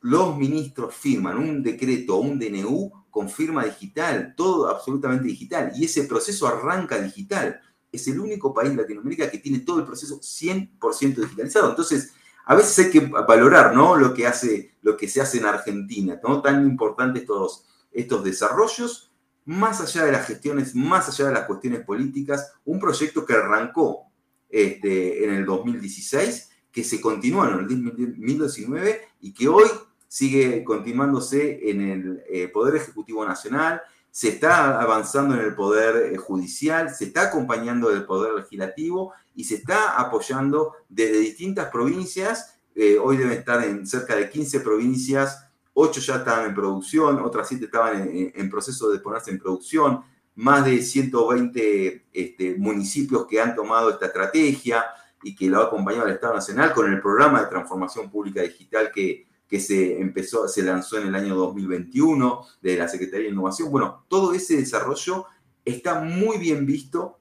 [0.00, 5.84] los ministros firman un decreto o un DNU con firma digital, todo absolutamente digital, y
[5.84, 10.20] ese proceso arranca digital es el único país de Latinoamérica que tiene todo el proceso
[10.20, 11.70] 100% digitalizado.
[11.70, 12.12] Entonces,
[12.44, 13.96] a veces hay que valorar ¿no?
[13.96, 16.42] lo, que hace, lo que se hace en Argentina, ¿no?
[16.42, 19.07] tan importantes estos, estos desarrollos,
[19.48, 24.02] más allá de las gestiones, más allá de las cuestiones políticas, un proyecto que arrancó
[24.50, 29.66] este, en el 2016, que se continuó en el 2019 y que hoy
[30.06, 33.80] sigue continuándose en el eh, Poder Ejecutivo Nacional,
[34.10, 39.44] se está avanzando en el poder eh, judicial, se está acompañando del poder legislativo y
[39.44, 42.58] se está apoyando desde distintas provincias.
[42.74, 45.47] Eh, hoy deben estar en cerca de 15 provincias,
[45.80, 50.00] 8 ya estaban en producción, otras 7 estaban en, proceso de ponerse en producción,
[50.34, 54.84] más de 120 este, municipios que han tomado esta estrategia
[55.22, 58.90] y que lo ha acompañado el Estado Nacional con el programa de transformación pública digital
[58.92, 63.70] que, que se empezó, se lanzó en el año 2021 de la Secretaría de Innovación.
[63.70, 65.26] Bueno, todo ese desarrollo
[65.64, 67.20] está muy bien visto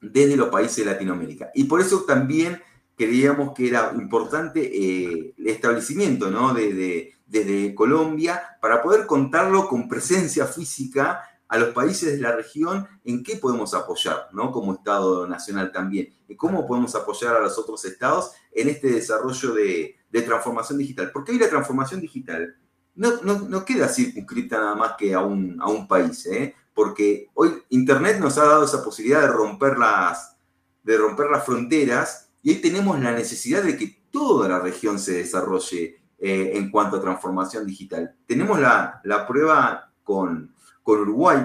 [0.00, 1.50] desde los países de Latinoamérica.
[1.54, 2.62] Y por eso también
[2.96, 6.54] creíamos que era importante eh, el establecimiento ¿no?
[6.54, 12.86] de, desde Colombia para poder contarlo con presencia física a los países de la región
[13.04, 14.52] en qué podemos apoyar, ¿no?
[14.52, 16.14] Como Estado Nacional también.
[16.28, 21.10] Y cómo podemos apoyar a los otros estados en este desarrollo de, transformación digital.
[21.12, 22.56] Porque hoy la transformación digital
[22.94, 26.54] no, no, queda circunscrita nada más que a un, a un país, ¿eh?
[26.74, 30.36] porque hoy Internet nos ha dado esa posibilidad de romper las,
[30.82, 35.14] de romper las fronteras y hoy tenemos la necesidad de que toda la región se
[35.14, 38.14] desarrolle eh, en cuanto a transformación digital.
[38.26, 41.38] Tenemos la, la prueba con, con, Uruguay.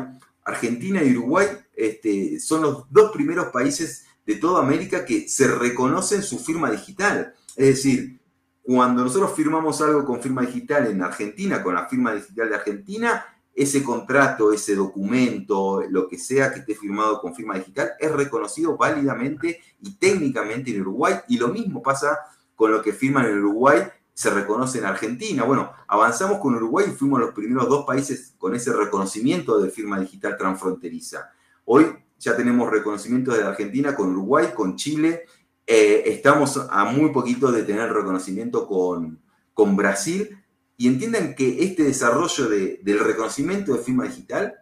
[0.43, 6.21] Argentina y Uruguay este, son los dos primeros países de toda América que se reconocen
[6.21, 7.33] su firma digital.
[7.55, 8.19] Es decir,
[8.61, 13.25] cuando nosotros firmamos algo con firma digital en Argentina, con la firma digital de Argentina,
[13.53, 18.75] ese contrato, ese documento, lo que sea que esté firmado con firma digital, es reconocido
[18.75, 21.15] válidamente y técnicamente en Uruguay.
[21.29, 22.19] Y lo mismo pasa
[22.55, 23.83] con lo que firman en Uruguay,
[24.15, 25.43] se reconoce en Argentina.
[25.43, 29.99] Bueno, avanzamos con Uruguay y fuimos los primeros dos países con ese reconocimiento de firma
[29.99, 31.29] digital transfronteriza.
[31.65, 31.85] Hoy
[32.17, 35.25] ya tenemos reconocimiento de Argentina con Uruguay, con Chile
[35.67, 39.19] eh, estamos a muy poquito de tener reconocimiento con,
[39.53, 40.37] con Brasil
[40.77, 44.53] y entiendan que este desarrollo del reconocimiento de firma digital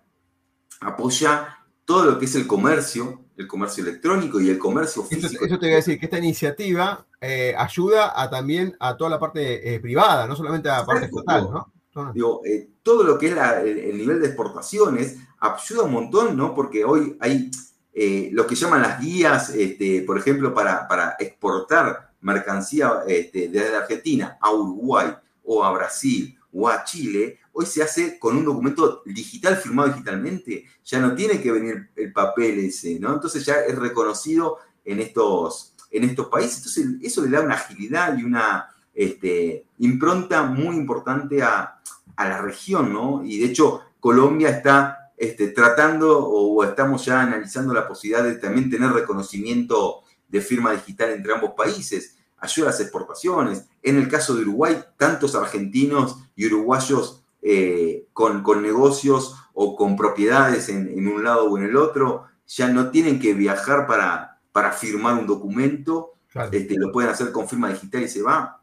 [0.79, 5.43] apoya todo lo que es el comercio, el comercio electrónico y el comercio físico.
[5.43, 9.19] Eso, te voy a decir, que esta iniciativa eh, ayuda a, también a toda la
[9.19, 12.11] parte eh, privada, no solamente a la parte estatal, ¿no?
[12.13, 12.41] Digo,
[12.81, 16.53] todo lo que es el, nivel de exportaciones ayuda un montón, ¿no?
[16.53, 17.49] Porque hoy hay
[17.93, 23.75] eh, lo que llaman las guías, este, por ejemplo, para, para exportar mercancía este, desde
[23.75, 29.01] Argentina a Uruguay o a Brasil o a Chile, hoy se hace con un documento
[29.05, 30.65] digital firmado digitalmente.
[30.83, 33.13] Ya no tiene que venir el papel ese, ¿no?
[33.13, 36.57] Entonces ya es reconocido en estos, en estos países.
[36.57, 41.79] Entonces eso le da una agilidad y una este, impronta muy importante a,
[42.15, 43.23] a la región, ¿no?
[43.23, 48.69] Y de hecho Colombia está este, tratando o, estamos ya analizando la posibilidad de también
[48.69, 53.65] tener reconocimiento de firma digital entre ambos países, ayuda a las exportaciones.
[53.81, 60.69] En el caso de Uruguay, tantos argentinos y uruguayos eh, con, negocios o con propiedades
[60.69, 65.15] en, un lado o en el otro, ya no tienen que viajar para, para firmar
[65.15, 66.13] un documento,
[66.51, 68.61] este, lo pueden hacer con firma digital y se va.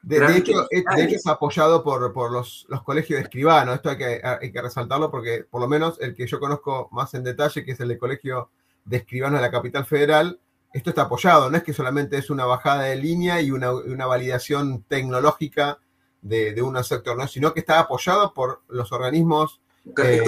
[0.00, 3.76] De, hecho, es apoyado por, los, colegios de escribanos.
[3.76, 7.14] Esto hay que, hay que resaltarlo porque, por lo menos, el que yo conozco más
[7.14, 8.50] en detalle, que es el de Colegio
[8.84, 10.38] de Escribanos de la Capital Federal,
[10.72, 11.50] esto está apoyado.
[11.50, 13.70] No es que solamente es una bajada de línea y una,
[14.06, 15.78] validación tecnológica
[16.20, 17.26] de, de, un sector, ¿no?
[17.26, 19.62] sino que está apoyado por los organismos.
[19.96, 20.22] Eh,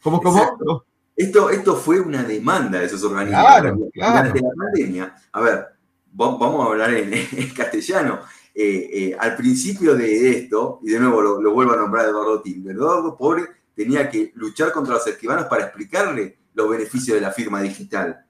[0.00, 0.84] ¿Cómo, cómo?
[1.16, 3.42] Esto, esto fue una demanda de esos organismos.
[3.42, 5.66] Claro, Durante la pandemia, a ver,
[6.12, 8.20] vamos a hablar en, castellano.
[8.54, 12.72] Eh, eh, al principio de esto, y de nuevo lo, vuelvo a nombrar Eduardo Tilde,
[12.72, 13.44] Eduardo Pobre
[13.74, 18.24] tenía que luchar contra los escribanos para explicarle los beneficios de la firma digital.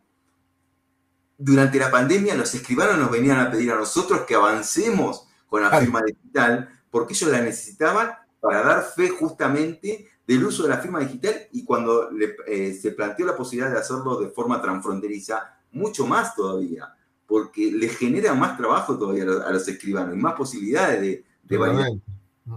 [1.39, 5.79] Durante la pandemia, los escribanos nos venían a pedir a nosotros que avancemos con la
[5.79, 11.01] firma digital porque ellos la necesitaban para dar fe justamente del uso de la firma
[11.01, 12.11] digital y cuando
[12.47, 16.93] eh, se planteó la posibilidad de hacerlo de forma transfronteriza, mucho más todavía
[17.27, 22.01] porque le genera más trabajo todavía a los, escribanos y más posibilidades de, de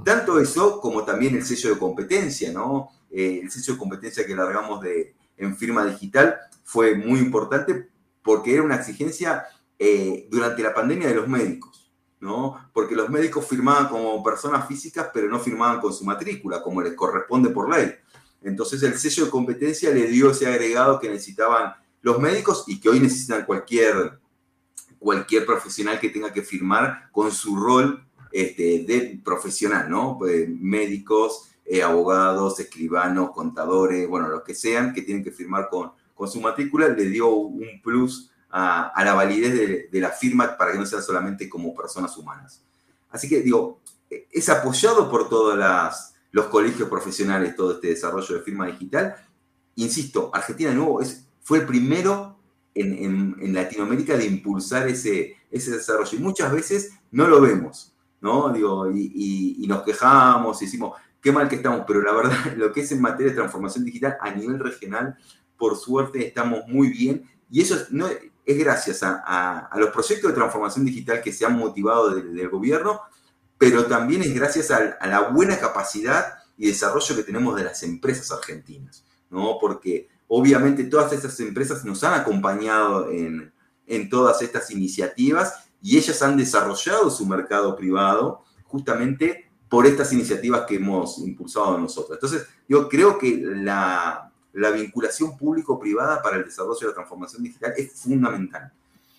[0.06, 2.90] Tanto eso como también el sello de competencia, ¿no?
[3.10, 7.90] Eh, el sello de competencia que largamos de, en firma digital fue muy importante
[8.22, 9.46] porque era una exigencia
[9.80, 11.79] eh, durante la pandemia de los médicos,
[12.20, 12.70] ¿no?
[12.74, 16.94] Porque los médicos firmaban como personas físicas, pero no firmaban con su matrícula, como les
[16.94, 17.94] corresponde por ley.
[18.42, 22.90] Entonces el sello de competencia le dio ese agregado que necesitaban los médicos y que
[22.90, 24.20] hoy necesitan cualquier
[25.00, 30.18] cualquier profesional que tenga que firmar con su rol este, de profesional, ¿no?
[30.20, 35.92] Pues, médicos, eh, abogados, escribanos, contadores, bueno, los que sean, que tienen que firmar con,
[36.14, 40.78] con su matrícula, le dio un plus a, la validez de, la firma para que
[40.78, 42.64] no sean solamente como personas humanas.
[43.10, 43.80] Así que digo,
[44.10, 45.58] es apoyado por todos
[46.32, 49.16] los colegios profesionales todo este desarrollo de firma digital.
[49.76, 52.38] Insisto, Argentina de nuevo es, fue el primero
[52.74, 56.18] en, Latinoamérica de impulsar ese, desarrollo.
[56.18, 58.50] Y muchas veces no lo vemos, ¿no?
[58.52, 62.82] Digo, y, nos quejamos y decimos, qué mal que estamos, pero la verdad, lo que
[62.82, 65.18] es en materia de transformación digital a nivel regional,
[65.58, 67.30] por suerte estamos muy bien.
[67.52, 68.08] Y eso es, no,
[68.52, 73.02] es gracias a, los proyectos de transformación digital que se han motivado del, gobierno,
[73.58, 77.84] pero también es gracias a, a, la buena capacidad y desarrollo que tenemos de las
[77.84, 79.58] empresas argentinas, ¿no?
[79.60, 83.52] Porque Obviamente todas estas empresas nos han acompañado en,
[84.12, 90.76] todas estas iniciativas y ellas han desarrollado su mercado privado justamente por estas iniciativas que
[90.76, 92.16] hemos impulsado nosotros.
[92.16, 97.74] Entonces, yo creo que la, la vinculación público-privada para el desarrollo de la transformación digital
[97.78, 98.72] es fundamental.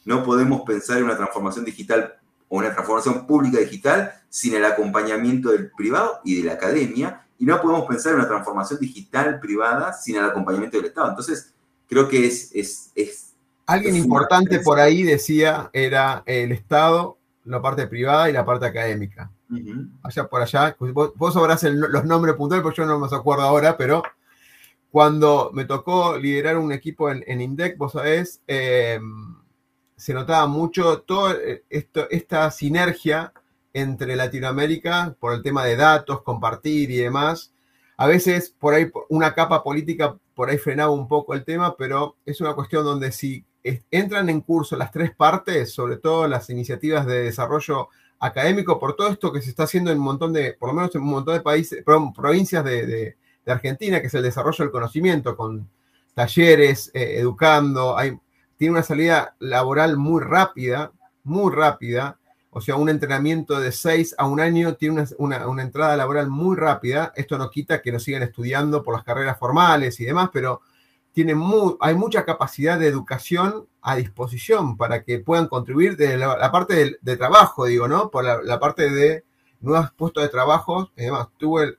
[0.05, 2.14] No podemos pensar en una transformación digital
[2.49, 7.45] o una transformación pública digital sin el acompañamiento del privado y de la academia y
[7.45, 11.09] no podemos pensar en una transformación digital privada sin el acompañamiento del Estado.
[11.09, 11.55] Entonces,
[11.89, 12.51] creo que es...
[12.55, 13.26] es, es
[13.66, 19.31] Alguien importante por ahí decía era el Estado, la parte privada y la parte académica.
[20.03, 24.03] Allá por allá, vos, sabrás los nombres puntuales, porque yo no me acuerdo ahora, pero
[24.91, 29.36] cuando me tocó liderar un equipo en, INDEC, vos sabés, em,
[29.97, 33.32] se notaba mucho toda eh, esta sinergia
[33.72, 37.53] entre Latinoamérica por el tema de datos, compartir y demás.
[37.97, 42.16] A veces por ahí una capa política por ahí frenaba un poco el tema, pero
[42.24, 43.45] es una cuestión donde si
[43.91, 47.88] entran en curso las tres partes, sobre todo las iniciativas de desarrollo
[48.18, 50.95] académico, por todo esto que se está haciendo en un montón de, por lo menos
[50.95, 53.16] en un montón de países, provincias de,
[53.47, 55.68] Argentina, que es el desarrollo del conocimiento, con
[56.14, 58.18] talleres, eh, educando, hay,
[58.57, 60.93] tiene una salida laboral muy rápida,
[61.24, 62.18] muy rápida,
[62.53, 67.12] o sea, un entrenamiento de seis a un año tiene una, entrada laboral muy rápida.
[67.14, 70.61] Esto no quita que nos sigan estudiando por las carreras formales y demás, pero
[71.80, 77.16] hay mucha capacidad de educación a disposición para que puedan contribuir de la, parte de,
[77.16, 78.11] trabajo, digo, ¿no?
[78.11, 79.24] Por la, parte de
[79.61, 80.91] nuevos puestos de trabajo.
[80.97, 81.78] Además, tuve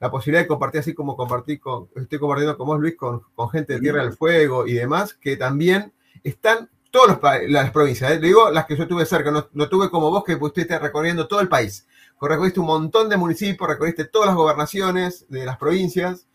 [0.00, 3.50] la posibilidad de compartir, así como compartí con, estoy compartiendo con vos, Luis, con, con
[3.50, 5.92] gente de Tierra del Fuego y demás, que también
[6.24, 8.18] están todas las provincias, ¿eh?
[8.18, 11.48] digo las que yo tuve cerca, no, tuve como vos que estuviste recorriendo todo el
[11.48, 11.86] país.
[12.20, 16.26] Recorriste un montón de municipios, recorriste todas las gobernaciones de las provincias,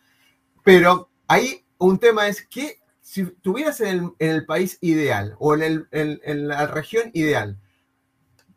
[0.63, 6.47] pero ahí un tema es que si estuvieras en el, país ideal o en, en,
[6.47, 7.59] la región ideal,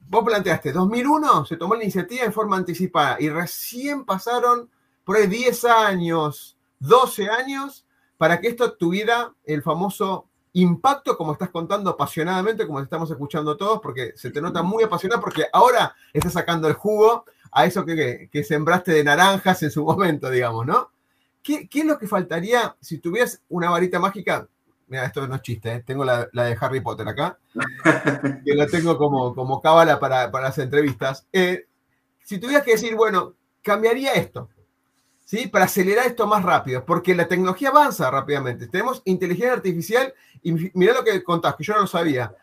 [0.08, 4.70] vos planteaste, 2001 se tomó la iniciativa en forma anticipada y recién pasaron
[5.08, 7.86] por ahí 10 años, 12 años
[8.18, 13.56] para que esto tuviera el famoso impacto, como estás contando apasionadamente, como te estamos escuchando
[13.56, 17.86] todos, porque se te nota muy apasionado, porque ahora estás sacando el jugo a eso
[17.86, 20.90] que, sembraste de naranjas en su momento, digamos, ¿no?
[21.42, 24.46] ¿Qué, es lo que faltaría si tuvieras una varita mágica?
[24.88, 25.82] mira, esto no es chiste, ¿eh?
[25.86, 27.38] tengo la, de Harry Potter acá,
[28.44, 31.26] que la tengo como, como cábala para, para las entrevistas.
[31.32, 31.66] Eh,
[32.22, 33.32] si tuvieras que decir, bueno,
[33.62, 34.50] cambiaría esto,
[35.28, 35.46] ¿sí?
[35.46, 38.66] Para acelerar esto más rápido, porque la tecnología avanza rápidamente.
[38.66, 42.34] Tenemos inteligencia artificial y mira lo que contás, que yo no lo sabía.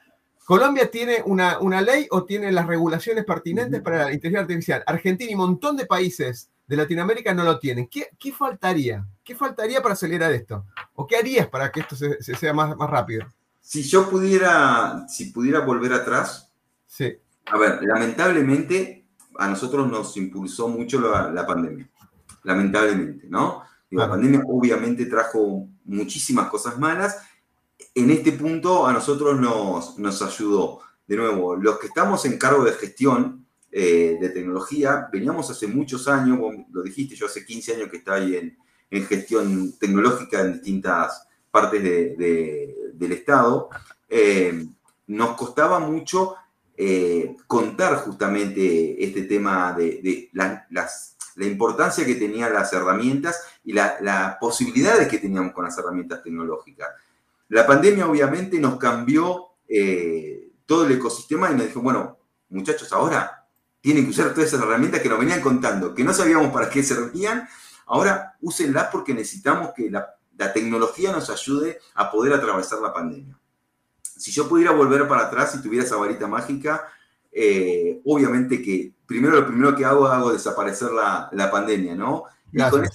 [0.45, 4.83] Colombia tiene una, una ley o tiene las regulaciones pertinentes para la inteligencia artificial.
[4.85, 7.87] Argentina y un montón de países de Latinoamérica no lo tienen.
[7.87, 9.03] ¿Qué, qué faltaría?
[9.23, 10.65] ¿Qué faltaría para acelerar esto?
[10.93, 13.25] ¿O qué harías para que esto se, sea más, más rápido?
[13.61, 16.53] Si yo pudiera, si pudiera volver atrás,
[16.85, 17.17] sí.
[17.47, 19.05] a ver, lamentablemente
[19.37, 21.89] a nosotros nos impulsó mucho la, pandemia,
[22.45, 23.63] lamentablemente, ¿no?
[23.91, 27.17] la pandemia obviamente trajo muchísimas cosas malas.
[27.93, 30.81] En este punto a nosotros nos, nos ayudó.
[31.07, 33.45] De nuevo, los que estamos en cargo de gestión,
[33.77, 35.09] eh, de tecnología.
[35.11, 36.39] Veníamos hace muchos años,
[36.71, 38.57] lo dijiste, yo hace 15 años que estoy en,
[38.89, 43.67] en gestión tecnológica en distintas partes del Estado.
[44.07, 44.65] Eh,
[45.07, 46.35] nos costaba mucho
[46.77, 53.73] eh, contar justamente este tema de, la, las, la, importancia que tenían las herramientas y
[53.73, 56.89] las posibilidades que teníamos con las herramientas tecnológicas.
[57.49, 59.49] La pandemia obviamente nos cambió
[60.65, 62.17] todo el ecosistema y nos dijo, bueno,
[62.49, 63.45] muchachos, ahora
[63.85, 66.81] tienen que usar todas esas herramientas que nos venían contando, que no sabíamos para qué
[66.81, 67.47] servían.
[67.85, 70.11] Ahora úsenlas porque necesitamos que la,
[70.53, 73.37] tecnología nos ayude a poder atravesar la pandemia.
[74.01, 76.87] Si yo pudiera volver para atrás y tuviera esa varita mágica,
[77.37, 82.23] eh, obviamente que primero lo primero que hago, hago desaparecer la, pandemia, ¿no?
[82.53, 82.87] Y con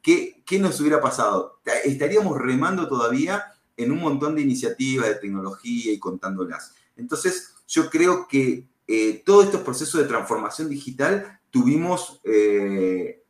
[0.00, 1.60] ¿qué, ¿qué nos hubiera pasado?
[1.84, 3.44] Estaríamos remando todavía
[3.76, 6.74] en un montón de iniciativas de tecnología y contándolas.
[6.96, 13.22] Entonces, yo creo que eh, todos estos procesos de transformación digital tuvimos, eh,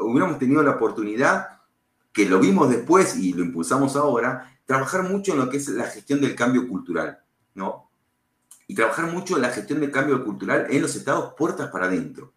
[0.00, 1.48] hubiéramos tenido la oportunidad,
[2.12, 5.84] que lo vimos después y lo impulsamos ahora, trabajar mucho en lo que es la
[5.84, 7.18] gestión del cambio cultural,
[7.54, 7.85] ¿no?
[8.66, 12.32] Y trabajar mucho en la gestión del cambio cultural en los estados puertas para adentro,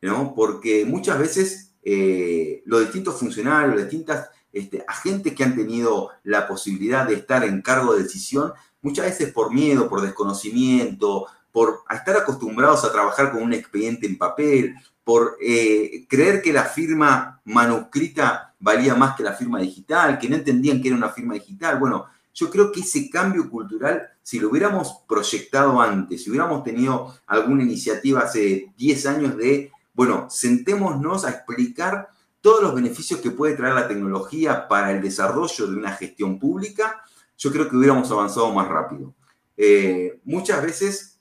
[0.00, 0.34] ¿no?
[0.34, 4.18] Porque muchas veces eh, los distintos funcionarios, los distintos
[4.52, 8.52] este, agentes que han tenido la posibilidad de estar en cargo de decisión,
[8.82, 14.18] muchas veces por miedo, por desconocimiento, por estar acostumbrados a trabajar con un expediente en
[14.18, 20.28] papel, por eh, creer que la firma manuscrita valía más que la firma digital, que
[20.28, 21.78] no entendían que era una firma digital.
[21.78, 27.14] Bueno, yo creo que ese cambio cultural, si lo hubiéramos proyectado antes, si hubiéramos tenido
[27.26, 32.08] alguna iniciativa hace 10 años de, bueno, sentémonos a explicar
[32.40, 37.02] todos los beneficios que puede traer la tecnología para el desarrollo de una gestión pública,
[37.38, 39.14] yo creo que hubiéramos avanzado más rápido.
[39.56, 41.20] Eh, muchas veces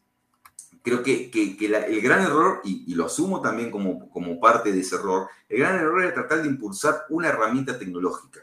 [0.81, 5.27] creo que, el gran error, y, lo asumo también como, como parte de ese error,
[5.47, 8.39] el gran error era tratar de impulsar una herramienta tecnológica,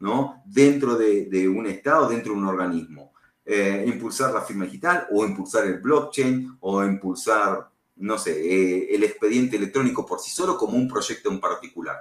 [0.00, 0.42] ¿no?
[0.46, 3.12] Dentro de, un Estado, dentro de un organismo.
[3.44, 9.02] Eh, impulsar la firma digital o impulsar el blockchain o impulsar, no sé, eh, el
[9.04, 11.96] expediente electrónico por sí solo como un proyecto en particular.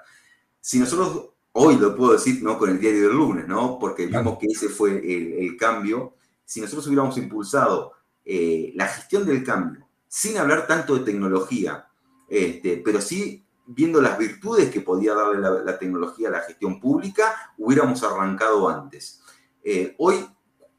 [0.59, 2.57] Si nosotros, hoy lo puedo decir, ¿no?
[2.57, 3.79] Con el diario del lunes, ¿no?
[3.79, 6.15] Porque vimos que ese fue el, el cambio.
[6.43, 7.93] Si nosotros hubiéramos impulsado
[8.29, 11.87] eh, la gestión del cambio, sin hablar tanto de tecnología,
[12.29, 17.53] este, pero sí viendo las virtudes que podía darle la, tecnología a la gestión pública,
[17.57, 19.21] hubiéramos arrancado antes.
[19.63, 20.25] Eh, hoy,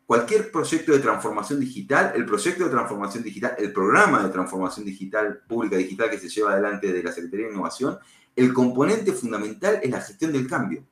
[0.07, 5.43] cualquier proyecto de transformación digital, el proyecto de transformación digital, el programa de transformación digital,
[5.47, 7.99] pública digital que se lleva adelante de la Secretaría de Innovación,
[8.35, 10.87] el componente fundamental es la gestión del cambio.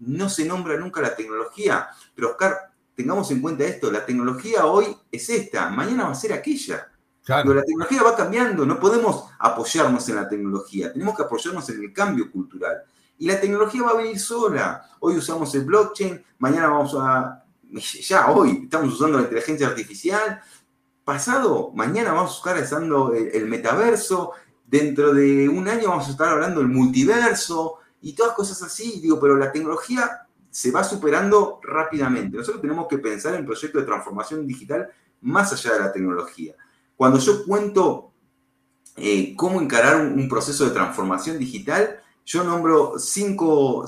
[0.00, 4.96] No se nombra nunca la tecnología, pero Oscar, tengamos en cuenta esto, la tecnología hoy
[5.12, 6.90] es esta, mañana va a ser aquella.
[7.28, 11.82] Pero la tecnología va cambiando, no podemos apoyarnos en la tecnología, tenemos que apoyarnos en
[11.82, 12.78] el cambio cultural.
[13.18, 14.88] Y la tecnología va a venir sola.
[15.00, 17.44] Hoy usamos el blockchain, mañana vamos a...
[17.70, 20.40] Ya hoy estamos usando la inteligencia artificial.
[21.04, 24.32] Pasado, mañana vamos a estar usando el, el metaverso.
[24.66, 29.00] Dentro de un año vamos a estar hablando del multiverso y todas cosas así.
[29.02, 32.38] Digo, pero la tecnología se va superando rápidamente.
[32.38, 34.88] Nosotros tenemos que pensar en proyectos de transformación digital
[35.20, 36.54] más allá de la tecnología.
[36.98, 38.10] Cuando yo cuento
[38.96, 43.86] eh, cómo encarar un, proceso de transformación digital, yo nombro cinco,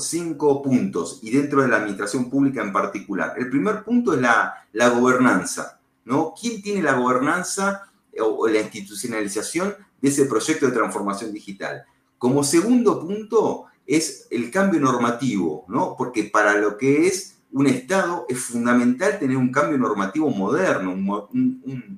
[0.62, 3.34] puntos y dentro de la administración pública en particular.
[3.36, 5.80] El primer punto es la, la gobernanza.
[6.04, 6.32] ¿no?
[6.40, 7.90] ¿Quién tiene la gobernanza
[8.20, 11.84] o la institucionalización de ese proyecto de transformación digital?
[12.16, 15.96] Como segundo punto, es el cambio normativo, ¿no?
[15.98, 20.92] Porque para lo que es un Estado es fundamental tener un cambio normativo moderno,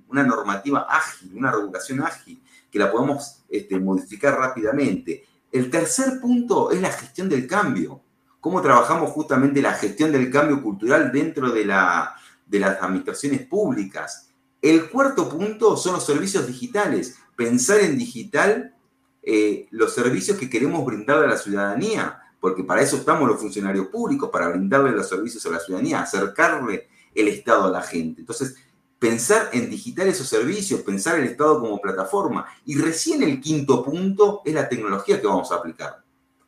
[0.08, 5.24] una normativa ágil, una regulación ágil, que la podamos este, modificar rápidamente.
[5.50, 8.00] El tercer punto es la gestión del cambio.
[8.40, 14.30] cómo trabajamos justamente la gestión del cambio cultural dentro de, la, de las administraciones públicas.
[14.60, 17.18] El cuarto punto son los servicios digitales.
[17.36, 18.74] Pensar en digital
[19.22, 23.86] eh, los servicios que queremos brindarle a la ciudadanía, porque para eso estamos los funcionarios
[23.86, 28.22] públicos, para brindarle los servicios a la ciudadanía, acercarle el Estado a la gente.
[28.22, 28.56] Entonces,
[28.98, 32.44] pensar en digital esos servicios, pensar el Estado como plataforma.
[32.66, 36.02] Y recién el quinto punto es la tecnología que vamos a aplicar.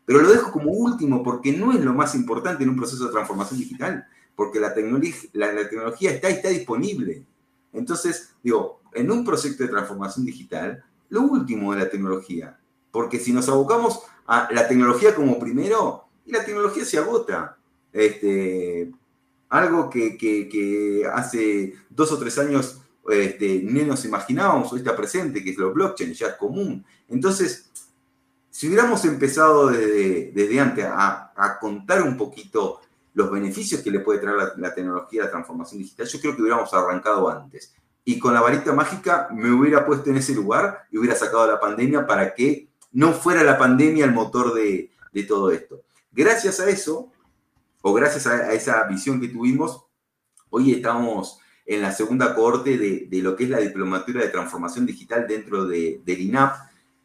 [0.05, 3.12] Pero lo dejo como último porque no es lo más importante en un proceso de
[3.12, 7.24] transformación digital, porque la, tecnología está está disponible.
[7.72, 12.59] Entonces, digo, en un proyecto de transformación digital, lo último es la tecnología,
[12.95, 17.57] porque si nos abocamos a la tecnología como primero, y la tecnología se agota.
[17.92, 18.88] Este,
[19.49, 25.51] algo que, hace dos o tres años este, ni nos imaginábamos, hoy está presente, que
[25.51, 26.84] es lo blockchain, ya es común.
[27.09, 27.68] Entonces,
[28.49, 32.80] si hubiéramos empezado desde, antes a, contar un poquito
[33.12, 36.42] los beneficios que le puede traer la, tecnología a la transformación digital, yo creo que
[36.42, 37.74] hubiéramos arrancado antes.
[38.05, 41.59] Y con la varita mágica me hubiera puesto en ese lugar y hubiera sacado la
[41.59, 44.90] pandemia para que no fuera la pandemia el motor de,
[45.28, 45.82] todo esto.
[46.12, 47.12] Gracias a eso,
[47.82, 49.84] o gracias a, esa visión que tuvimos,
[50.49, 55.26] hoy estamos en la segunda cohorte de, lo que es la diplomatura de transformación digital
[55.26, 56.57] dentro de, del INAP,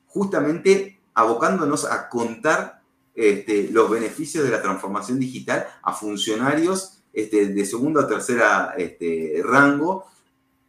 [0.06, 2.82] justamente abocándonos a contar
[3.16, 9.42] este, los beneficios de la transformación digital a funcionarios este, de segundo o tercera este,
[9.44, 10.06] rango,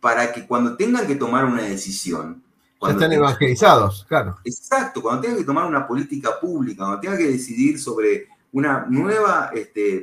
[0.01, 2.43] para que cuando tengan que tomar una decisión...
[2.81, 4.39] Cuando están evangelizados, claro.
[4.43, 9.53] Exacto, cuando tengan que tomar una política pública, cuando tengan que decidir sobre una nueva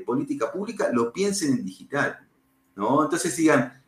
[0.05, 2.19] política pública, lo piensen en digital.
[2.75, 3.03] ¿no?
[3.03, 3.81] Entonces digan,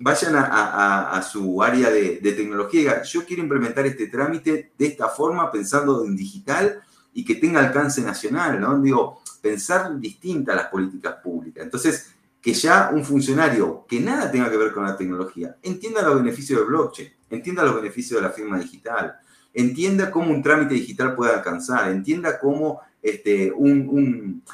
[0.00, 5.08] vayan a, su área de, tecnología y digan, yo quiero implementar este trámite de esta
[5.08, 6.82] forma, pensando en digital
[7.14, 8.78] y que tenga alcance nacional, ¿no?
[8.78, 11.64] Digo, pensar distinta las políticas públicas.
[11.64, 12.15] Entonces,
[12.46, 16.60] que ya un funcionario que nada tenga que ver con la tecnología entienda los beneficios
[16.60, 19.16] de blockchain, entienda los beneficios de la firma digital,
[19.52, 23.52] entienda cómo un trámite digital puede alcanzar, entienda cómo este,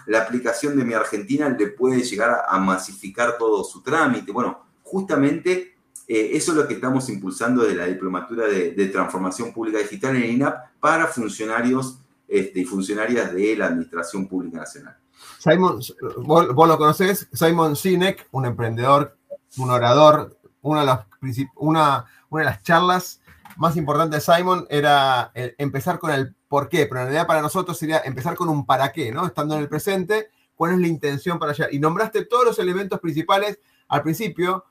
[0.06, 4.32] la aplicación de mi Argentina le puede llegar a masificar todo su trámite.
[4.32, 5.74] Bueno, justamente
[6.08, 10.22] eh, eso es lo que estamos impulsando de la diplomatura de, transformación pública digital en
[10.22, 14.96] el INAP para funcionarios este, y funcionarias de la Administración Pública Nacional.
[15.38, 15.80] Simon,
[16.18, 19.16] vos, lo conocés, Simon Sinek, un emprendedor,
[19.56, 23.20] un orador, una de las, charlas
[23.56, 27.78] más importantes de Simon era empezar con el por qué, pero en realidad para nosotros
[27.78, 29.26] sería empezar con un para qué, ¿no?
[29.26, 31.68] Estando en el presente, cuál es la intención para allá.
[31.70, 33.58] Y nombraste todos los elementos principales
[33.88, 34.64] al principio,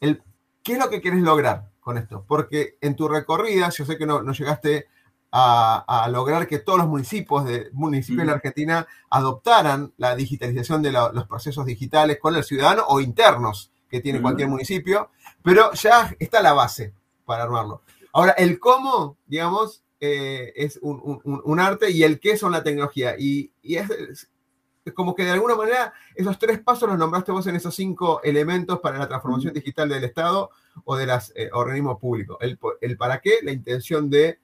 [0.00, 2.24] ¿qué es lo que quieres lograr con esto?
[2.26, 4.86] Porque en tu recorrida, yo sé que no, llegaste
[5.32, 10.92] a, lograr que todos los municipios de, municipios de la Argentina adoptaran la digitalización de
[10.92, 15.10] los procesos digitales con el ciudadano o internos que tiene cualquier municipio,
[15.42, 17.82] pero ya está la base para armarlo.
[18.12, 23.14] Ahora, el cómo, digamos, eh, es un, arte y el qué son la tecnología.
[23.18, 24.28] Y, y es,
[24.84, 28.20] es como que de alguna manera esos tres pasos los nombraste vos en esos cinco
[28.22, 30.50] elementos para la transformación digital del Estado
[30.84, 32.36] o de los eh, organismos públicos.
[32.40, 34.40] El, para qué, la intención de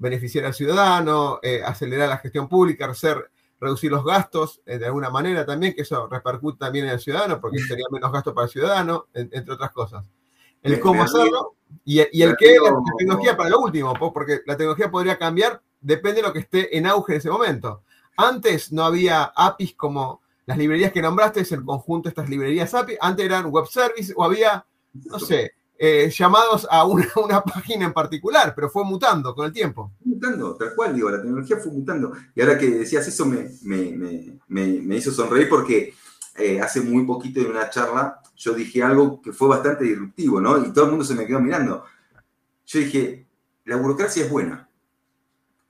[0.00, 3.30] beneficiar al ciudadano, eh, acelerar la gestión pública, hacer,
[3.60, 7.40] reducir los gastos eh, de alguna manera también, que eso repercute también en el ciudadano,
[7.40, 10.06] porque sería menos gasto para el ciudadano, entre otras cosas.
[10.62, 15.18] El cómo hacerlo y, el qué, la tecnología para lo último, porque la tecnología podría
[15.18, 17.82] cambiar, depende de lo que esté en auge en ese momento.
[18.16, 22.74] Antes no había APIs como las librerías que nombraste, es el conjunto de estas librerías
[22.74, 22.96] API.
[23.00, 26.84] Antes eran web service o había, no sé, eh, llamados a
[27.24, 29.92] una, página en particular, pero fue mutando con el tiempo.
[30.04, 32.12] Mutando, tal cual, digo, la tecnología fue mutando.
[32.34, 33.48] Y ahora que decías eso me,
[34.46, 35.94] me, hizo sonreír porque
[36.36, 40.58] eh, hace muy poquito en una charla yo dije algo que fue bastante disruptivo, ¿no?
[40.58, 41.84] Y todo el mundo se me quedó mirando.
[42.66, 43.26] Yo dije,
[43.64, 44.68] la burocracia es buena.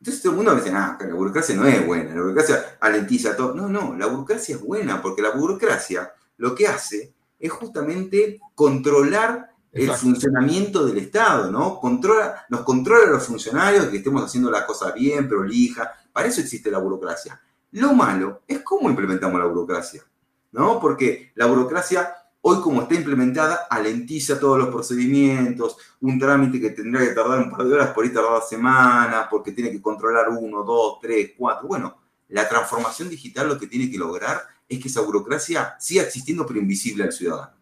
[0.00, 3.36] Entonces todo el mundo me dice, ah, la burocracia no es buena, la burocracia alentiza
[3.36, 3.54] todo.
[3.54, 9.49] No, no, la burocracia es buena porque la burocracia lo que hace es justamente controlar
[9.72, 11.78] el funcionamiento del Estado, ¿no?
[11.78, 15.90] Controla, nos controla a los funcionarios que estemos haciendo las cosas bien, prolija.
[16.12, 17.40] Para eso existe la burocracia.
[17.72, 20.02] Lo malo es cómo implementamos la burocracia,
[20.52, 20.80] ¿no?
[20.80, 27.08] Porque la burocracia Hoy, como está implementada, alentiza todos los procedimientos, un trámite que tendría
[27.08, 30.62] que tardar un par de horas, por ahí tardar semanas, porque tiene que controlar uno,
[30.62, 31.68] dos, tres, cuatro.
[31.68, 31.98] Bueno,
[32.28, 36.60] la transformación digital lo que tiene que lograr es que esa burocracia siga existiendo, pero
[36.60, 37.52] invisible al ciudadano.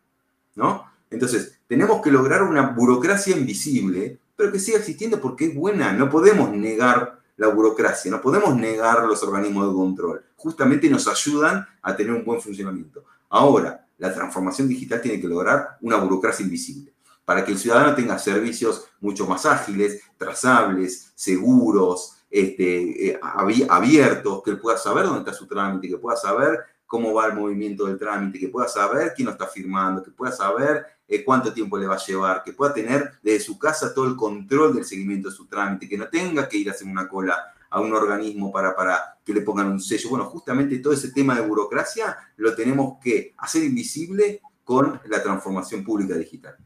[0.54, 0.87] ¿No?
[1.10, 5.92] Entonces, tenemos que lograr una burocracia invisible, pero que siga existiendo porque es buena.
[5.92, 11.64] No podemos negar la burocracia, no podemos negar los organismos de control, justamente nos ayudan
[11.80, 13.04] a tener un buen funcionamiento.
[13.28, 16.92] Ahora, la transformación digital tiene que lograr una burocracia invisible
[17.24, 23.20] para que el ciudadano tenga servicios mucho más ágiles, trazables, seguros, este, eh,
[23.68, 27.34] abiertos, que él pueda saber dónde está su trámite, que pueda saber cómo va el
[27.34, 31.52] movimiento del trámite, que pueda saber quién lo está firmando, que pueda saber eh, cuánto
[31.52, 34.84] tiempo le va a llevar, que pueda tener desde su casa todo el control del
[34.84, 37.92] seguimiento de su trámite, que no tenga que ir a hacer una cola a un
[37.92, 40.10] organismo para, para que le pongan un sello.
[40.10, 45.84] Bueno, justamente todo ese tema de burocracia lo tenemos que hacer invisible con la transformación
[45.84, 46.56] pública digital.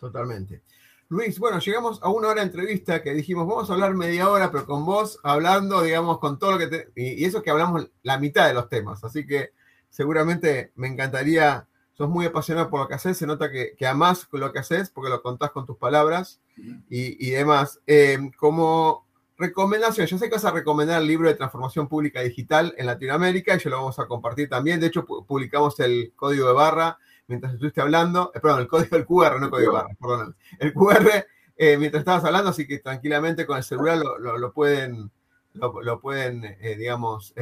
[0.00, 0.62] Totalmente.
[1.08, 4.50] Luis, bueno, llegamos a una hora de entrevista que dijimos, vamos a hablar media hora,
[4.50, 6.92] pero con vos hablando, digamos, con todo lo que te...
[6.96, 9.50] Y, eso que hablamos la mitad de los temas, así que
[9.90, 14.28] seguramente me encantaría, sos muy apasionado por lo que haces, se nota que, que amás
[14.32, 16.40] lo que haces porque lo contás con tus palabras.
[16.88, 17.80] Y, demás.
[17.86, 22.74] Eh, como recomendación, yo sé que vas a recomendar el libro de transformación pública digital
[22.78, 26.52] en Latinoamérica y yo lo vamos a compartir también, de hecho publicamos el código de
[26.52, 30.72] barra mientras estuviste hablando, eh, perdón, el código del QR, no código barra, perdón, el
[30.72, 31.26] QR
[31.56, 35.10] eh, mientras estabas hablando, así que tranquilamente con el celular lo, pueden,
[35.54, 37.32] lo, pueden eh, digamos,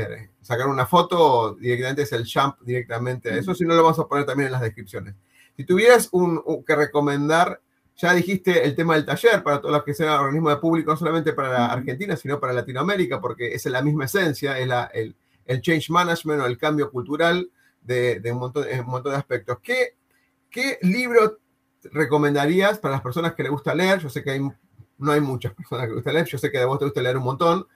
[0.41, 3.37] sacar una foto directamente es el jump directamente.
[3.39, 5.15] Eso si no lo vamos a poner también en las descripciones.
[5.57, 7.61] Si tuvieras un, que recomendar,
[7.97, 10.97] ya dijiste el tema del taller para todos los que sean organismos de público, no
[10.97, 15.61] solamente para Argentina, sino para Latinoamérica, porque es la misma esencia, es la, el, el
[15.61, 17.51] change management o el cambio cultural
[17.83, 19.59] de, un, montón, un, montón, de aspectos.
[19.63, 19.97] ¿Qué,
[20.51, 21.39] ¿Qué libro
[21.85, 23.99] recomendarías para las personas que les gusta leer?
[23.99, 24.41] Yo sé que hay,
[24.99, 27.03] no hay muchas personas que les gusta leer, yo sé que a vos te gusta
[27.03, 27.67] leer un montón,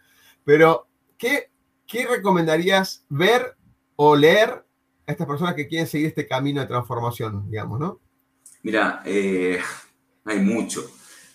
[0.47, 0.87] pero
[1.19, 1.51] ¿qué,
[1.89, 3.57] qué recomendarías ver
[3.97, 4.65] o leer
[5.07, 8.01] a estas personas que quieren seguir este camino de transformación, digamos, ¿no?
[8.63, 9.59] Mira, eh,
[10.25, 10.89] hay mucho.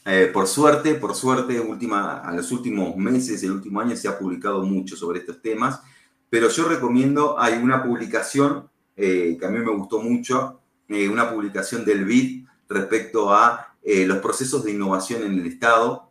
[0.06, 4.18] Eh, por suerte, por suerte, última, a los últimos meses, el último año se ha
[4.18, 5.82] publicado mucho sobre estos temas
[6.30, 11.84] pero yo recomiendo, hay una publicación eh, que a mí me gustó mucho, una publicación
[11.84, 16.11] del BID respecto a los procesos de innovación en el Estado,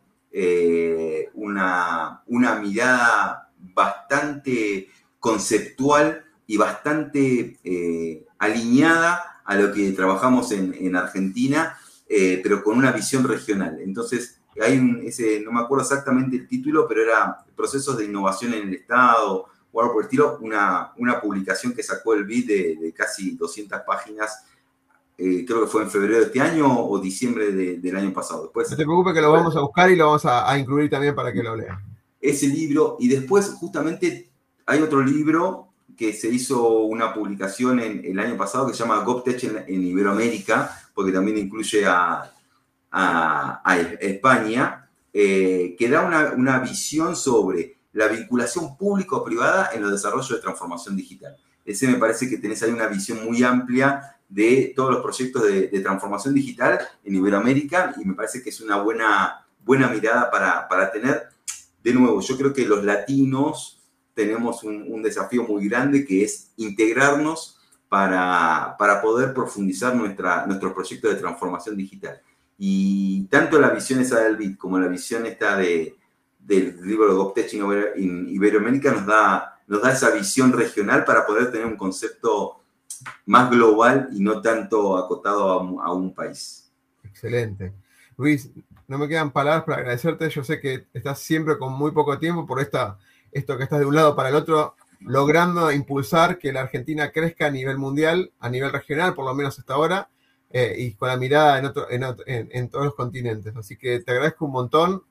[1.33, 7.57] una, una mirada bastante conceptual y bastante
[8.37, 11.77] alineada a lo que trabajamos en, en Argentina,
[12.07, 13.79] pero con una visión regional.
[13.81, 18.53] Entonces, hay un, ese, no me acuerdo exactamente el título, pero era procesos de innovación
[18.53, 22.47] en el Estado o algo por estilo, una, una publicación que sacó el BID
[22.79, 24.43] de, casi 200 páginas,
[25.17, 28.43] eh, creo que fue en febrero de este año o diciembre del año pasado.
[28.43, 31.13] Después, no te preocupes que lo vamos a buscar y lo vamos a, incluir también
[31.13, 31.77] para que lo lean.
[32.19, 34.29] Ese libro, y después justamente
[34.65, 39.03] hay otro libro que se hizo una publicación en, el año pasado que se llama
[39.03, 42.31] GovTech en, Iberoamérica, porque también incluye a,
[42.91, 50.29] a, España, eh, que da una, una visión sobre la vinculación público-privada en los desarrollos
[50.29, 51.37] de transformación digital.
[51.65, 55.67] Ese me parece que tenés ahí una visión muy amplia de todos los proyectos de,
[55.81, 61.29] transformación digital en Iberoamérica y me parece que es una buena, buena mirada para, tener.
[61.83, 63.79] De nuevo, yo creo que los latinos
[64.13, 67.59] tenemos un, desafío muy grande que es integrarnos
[67.89, 72.21] para, poder profundizar nuestra, nuestros proyectos de transformación digital.
[72.57, 75.95] Y tanto la visión esa del BIT como la visión esta de,
[76.45, 81.51] del libro de GovTech en Iberoamérica nos da, nos da esa visión regional para poder
[81.51, 82.61] tener un concepto
[83.25, 85.49] más global y no tanto acotado
[85.81, 86.71] a un, país.
[87.03, 87.73] Excelente.
[88.17, 88.49] Luis,
[88.87, 90.29] no me quedan palabras para agradecerte.
[90.29, 92.97] Yo sé que estás siempre con muy poco tiempo por esta,
[93.31, 97.47] esto que estás de un lado para el otro, logrando impulsar que la Argentina crezca
[97.47, 100.09] a nivel mundial, a nivel regional, por lo menos hasta ahora,
[100.49, 103.55] eh, y con la mirada en, en, en todos los continentes.
[103.55, 105.03] Así que te agradezco un montón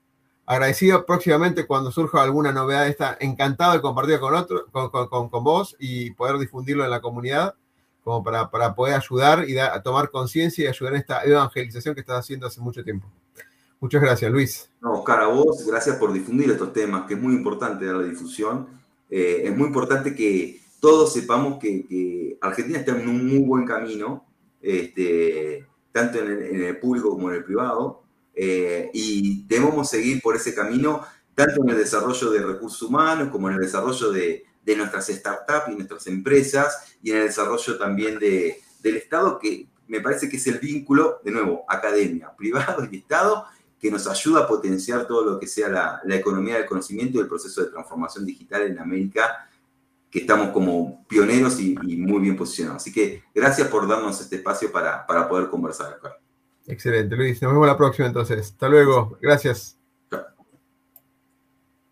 [0.50, 2.88] agradecido próximamente cuando surja alguna novedad.
[2.88, 7.54] Está encantado de compartir con, otro, con, vos y poder difundirlo en la comunidad,
[8.02, 12.00] como para, para poder ayudar y a tomar conciencia y ayudar en esta evangelización que
[12.00, 13.08] estás haciendo hace mucho tiempo.
[13.78, 14.68] Muchas gracias, Luis.
[14.80, 18.66] No, Oscar, a vos, gracias por difundir estos temas, que es muy importante la difusión.
[19.08, 24.24] Eh, es muy importante que todos sepamos que, Argentina está en un muy buen camino,
[24.60, 28.02] este, tanto en el público como en el privado.
[28.42, 31.02] Eh, y debemos seguir por ese camino,
[31.34, 34.46] tanto en el desarrollo de recursos humanos como en el desarrollo de,
[34.78, 40.00] nuestras startups y nuestras empresas y en el desarrollo también de, del Estado, que me
[40.00, 43.44] parece que es el vínculo, de nuevo, academia, privado y Estado,
[43.78, 47.28] que nos ayuda a potenciar todo lo que sea la, economía del conocimiento y el
[47.28, 49.50] proceso de transformación digital en América,
[50.10, 52.80] que estamos como pioneros y, muy bien posicionados.
[52.80, 56.16] Así que gracias por darnos este espacio para, para poder conversar acá.
[56.70, 57.42] Excelente, Luis.
[57.42, 58.52] Nos vemos la próxima entonces.
[58.52, 59.18] Hasta luego.
[59.20, 59.79] Gracias.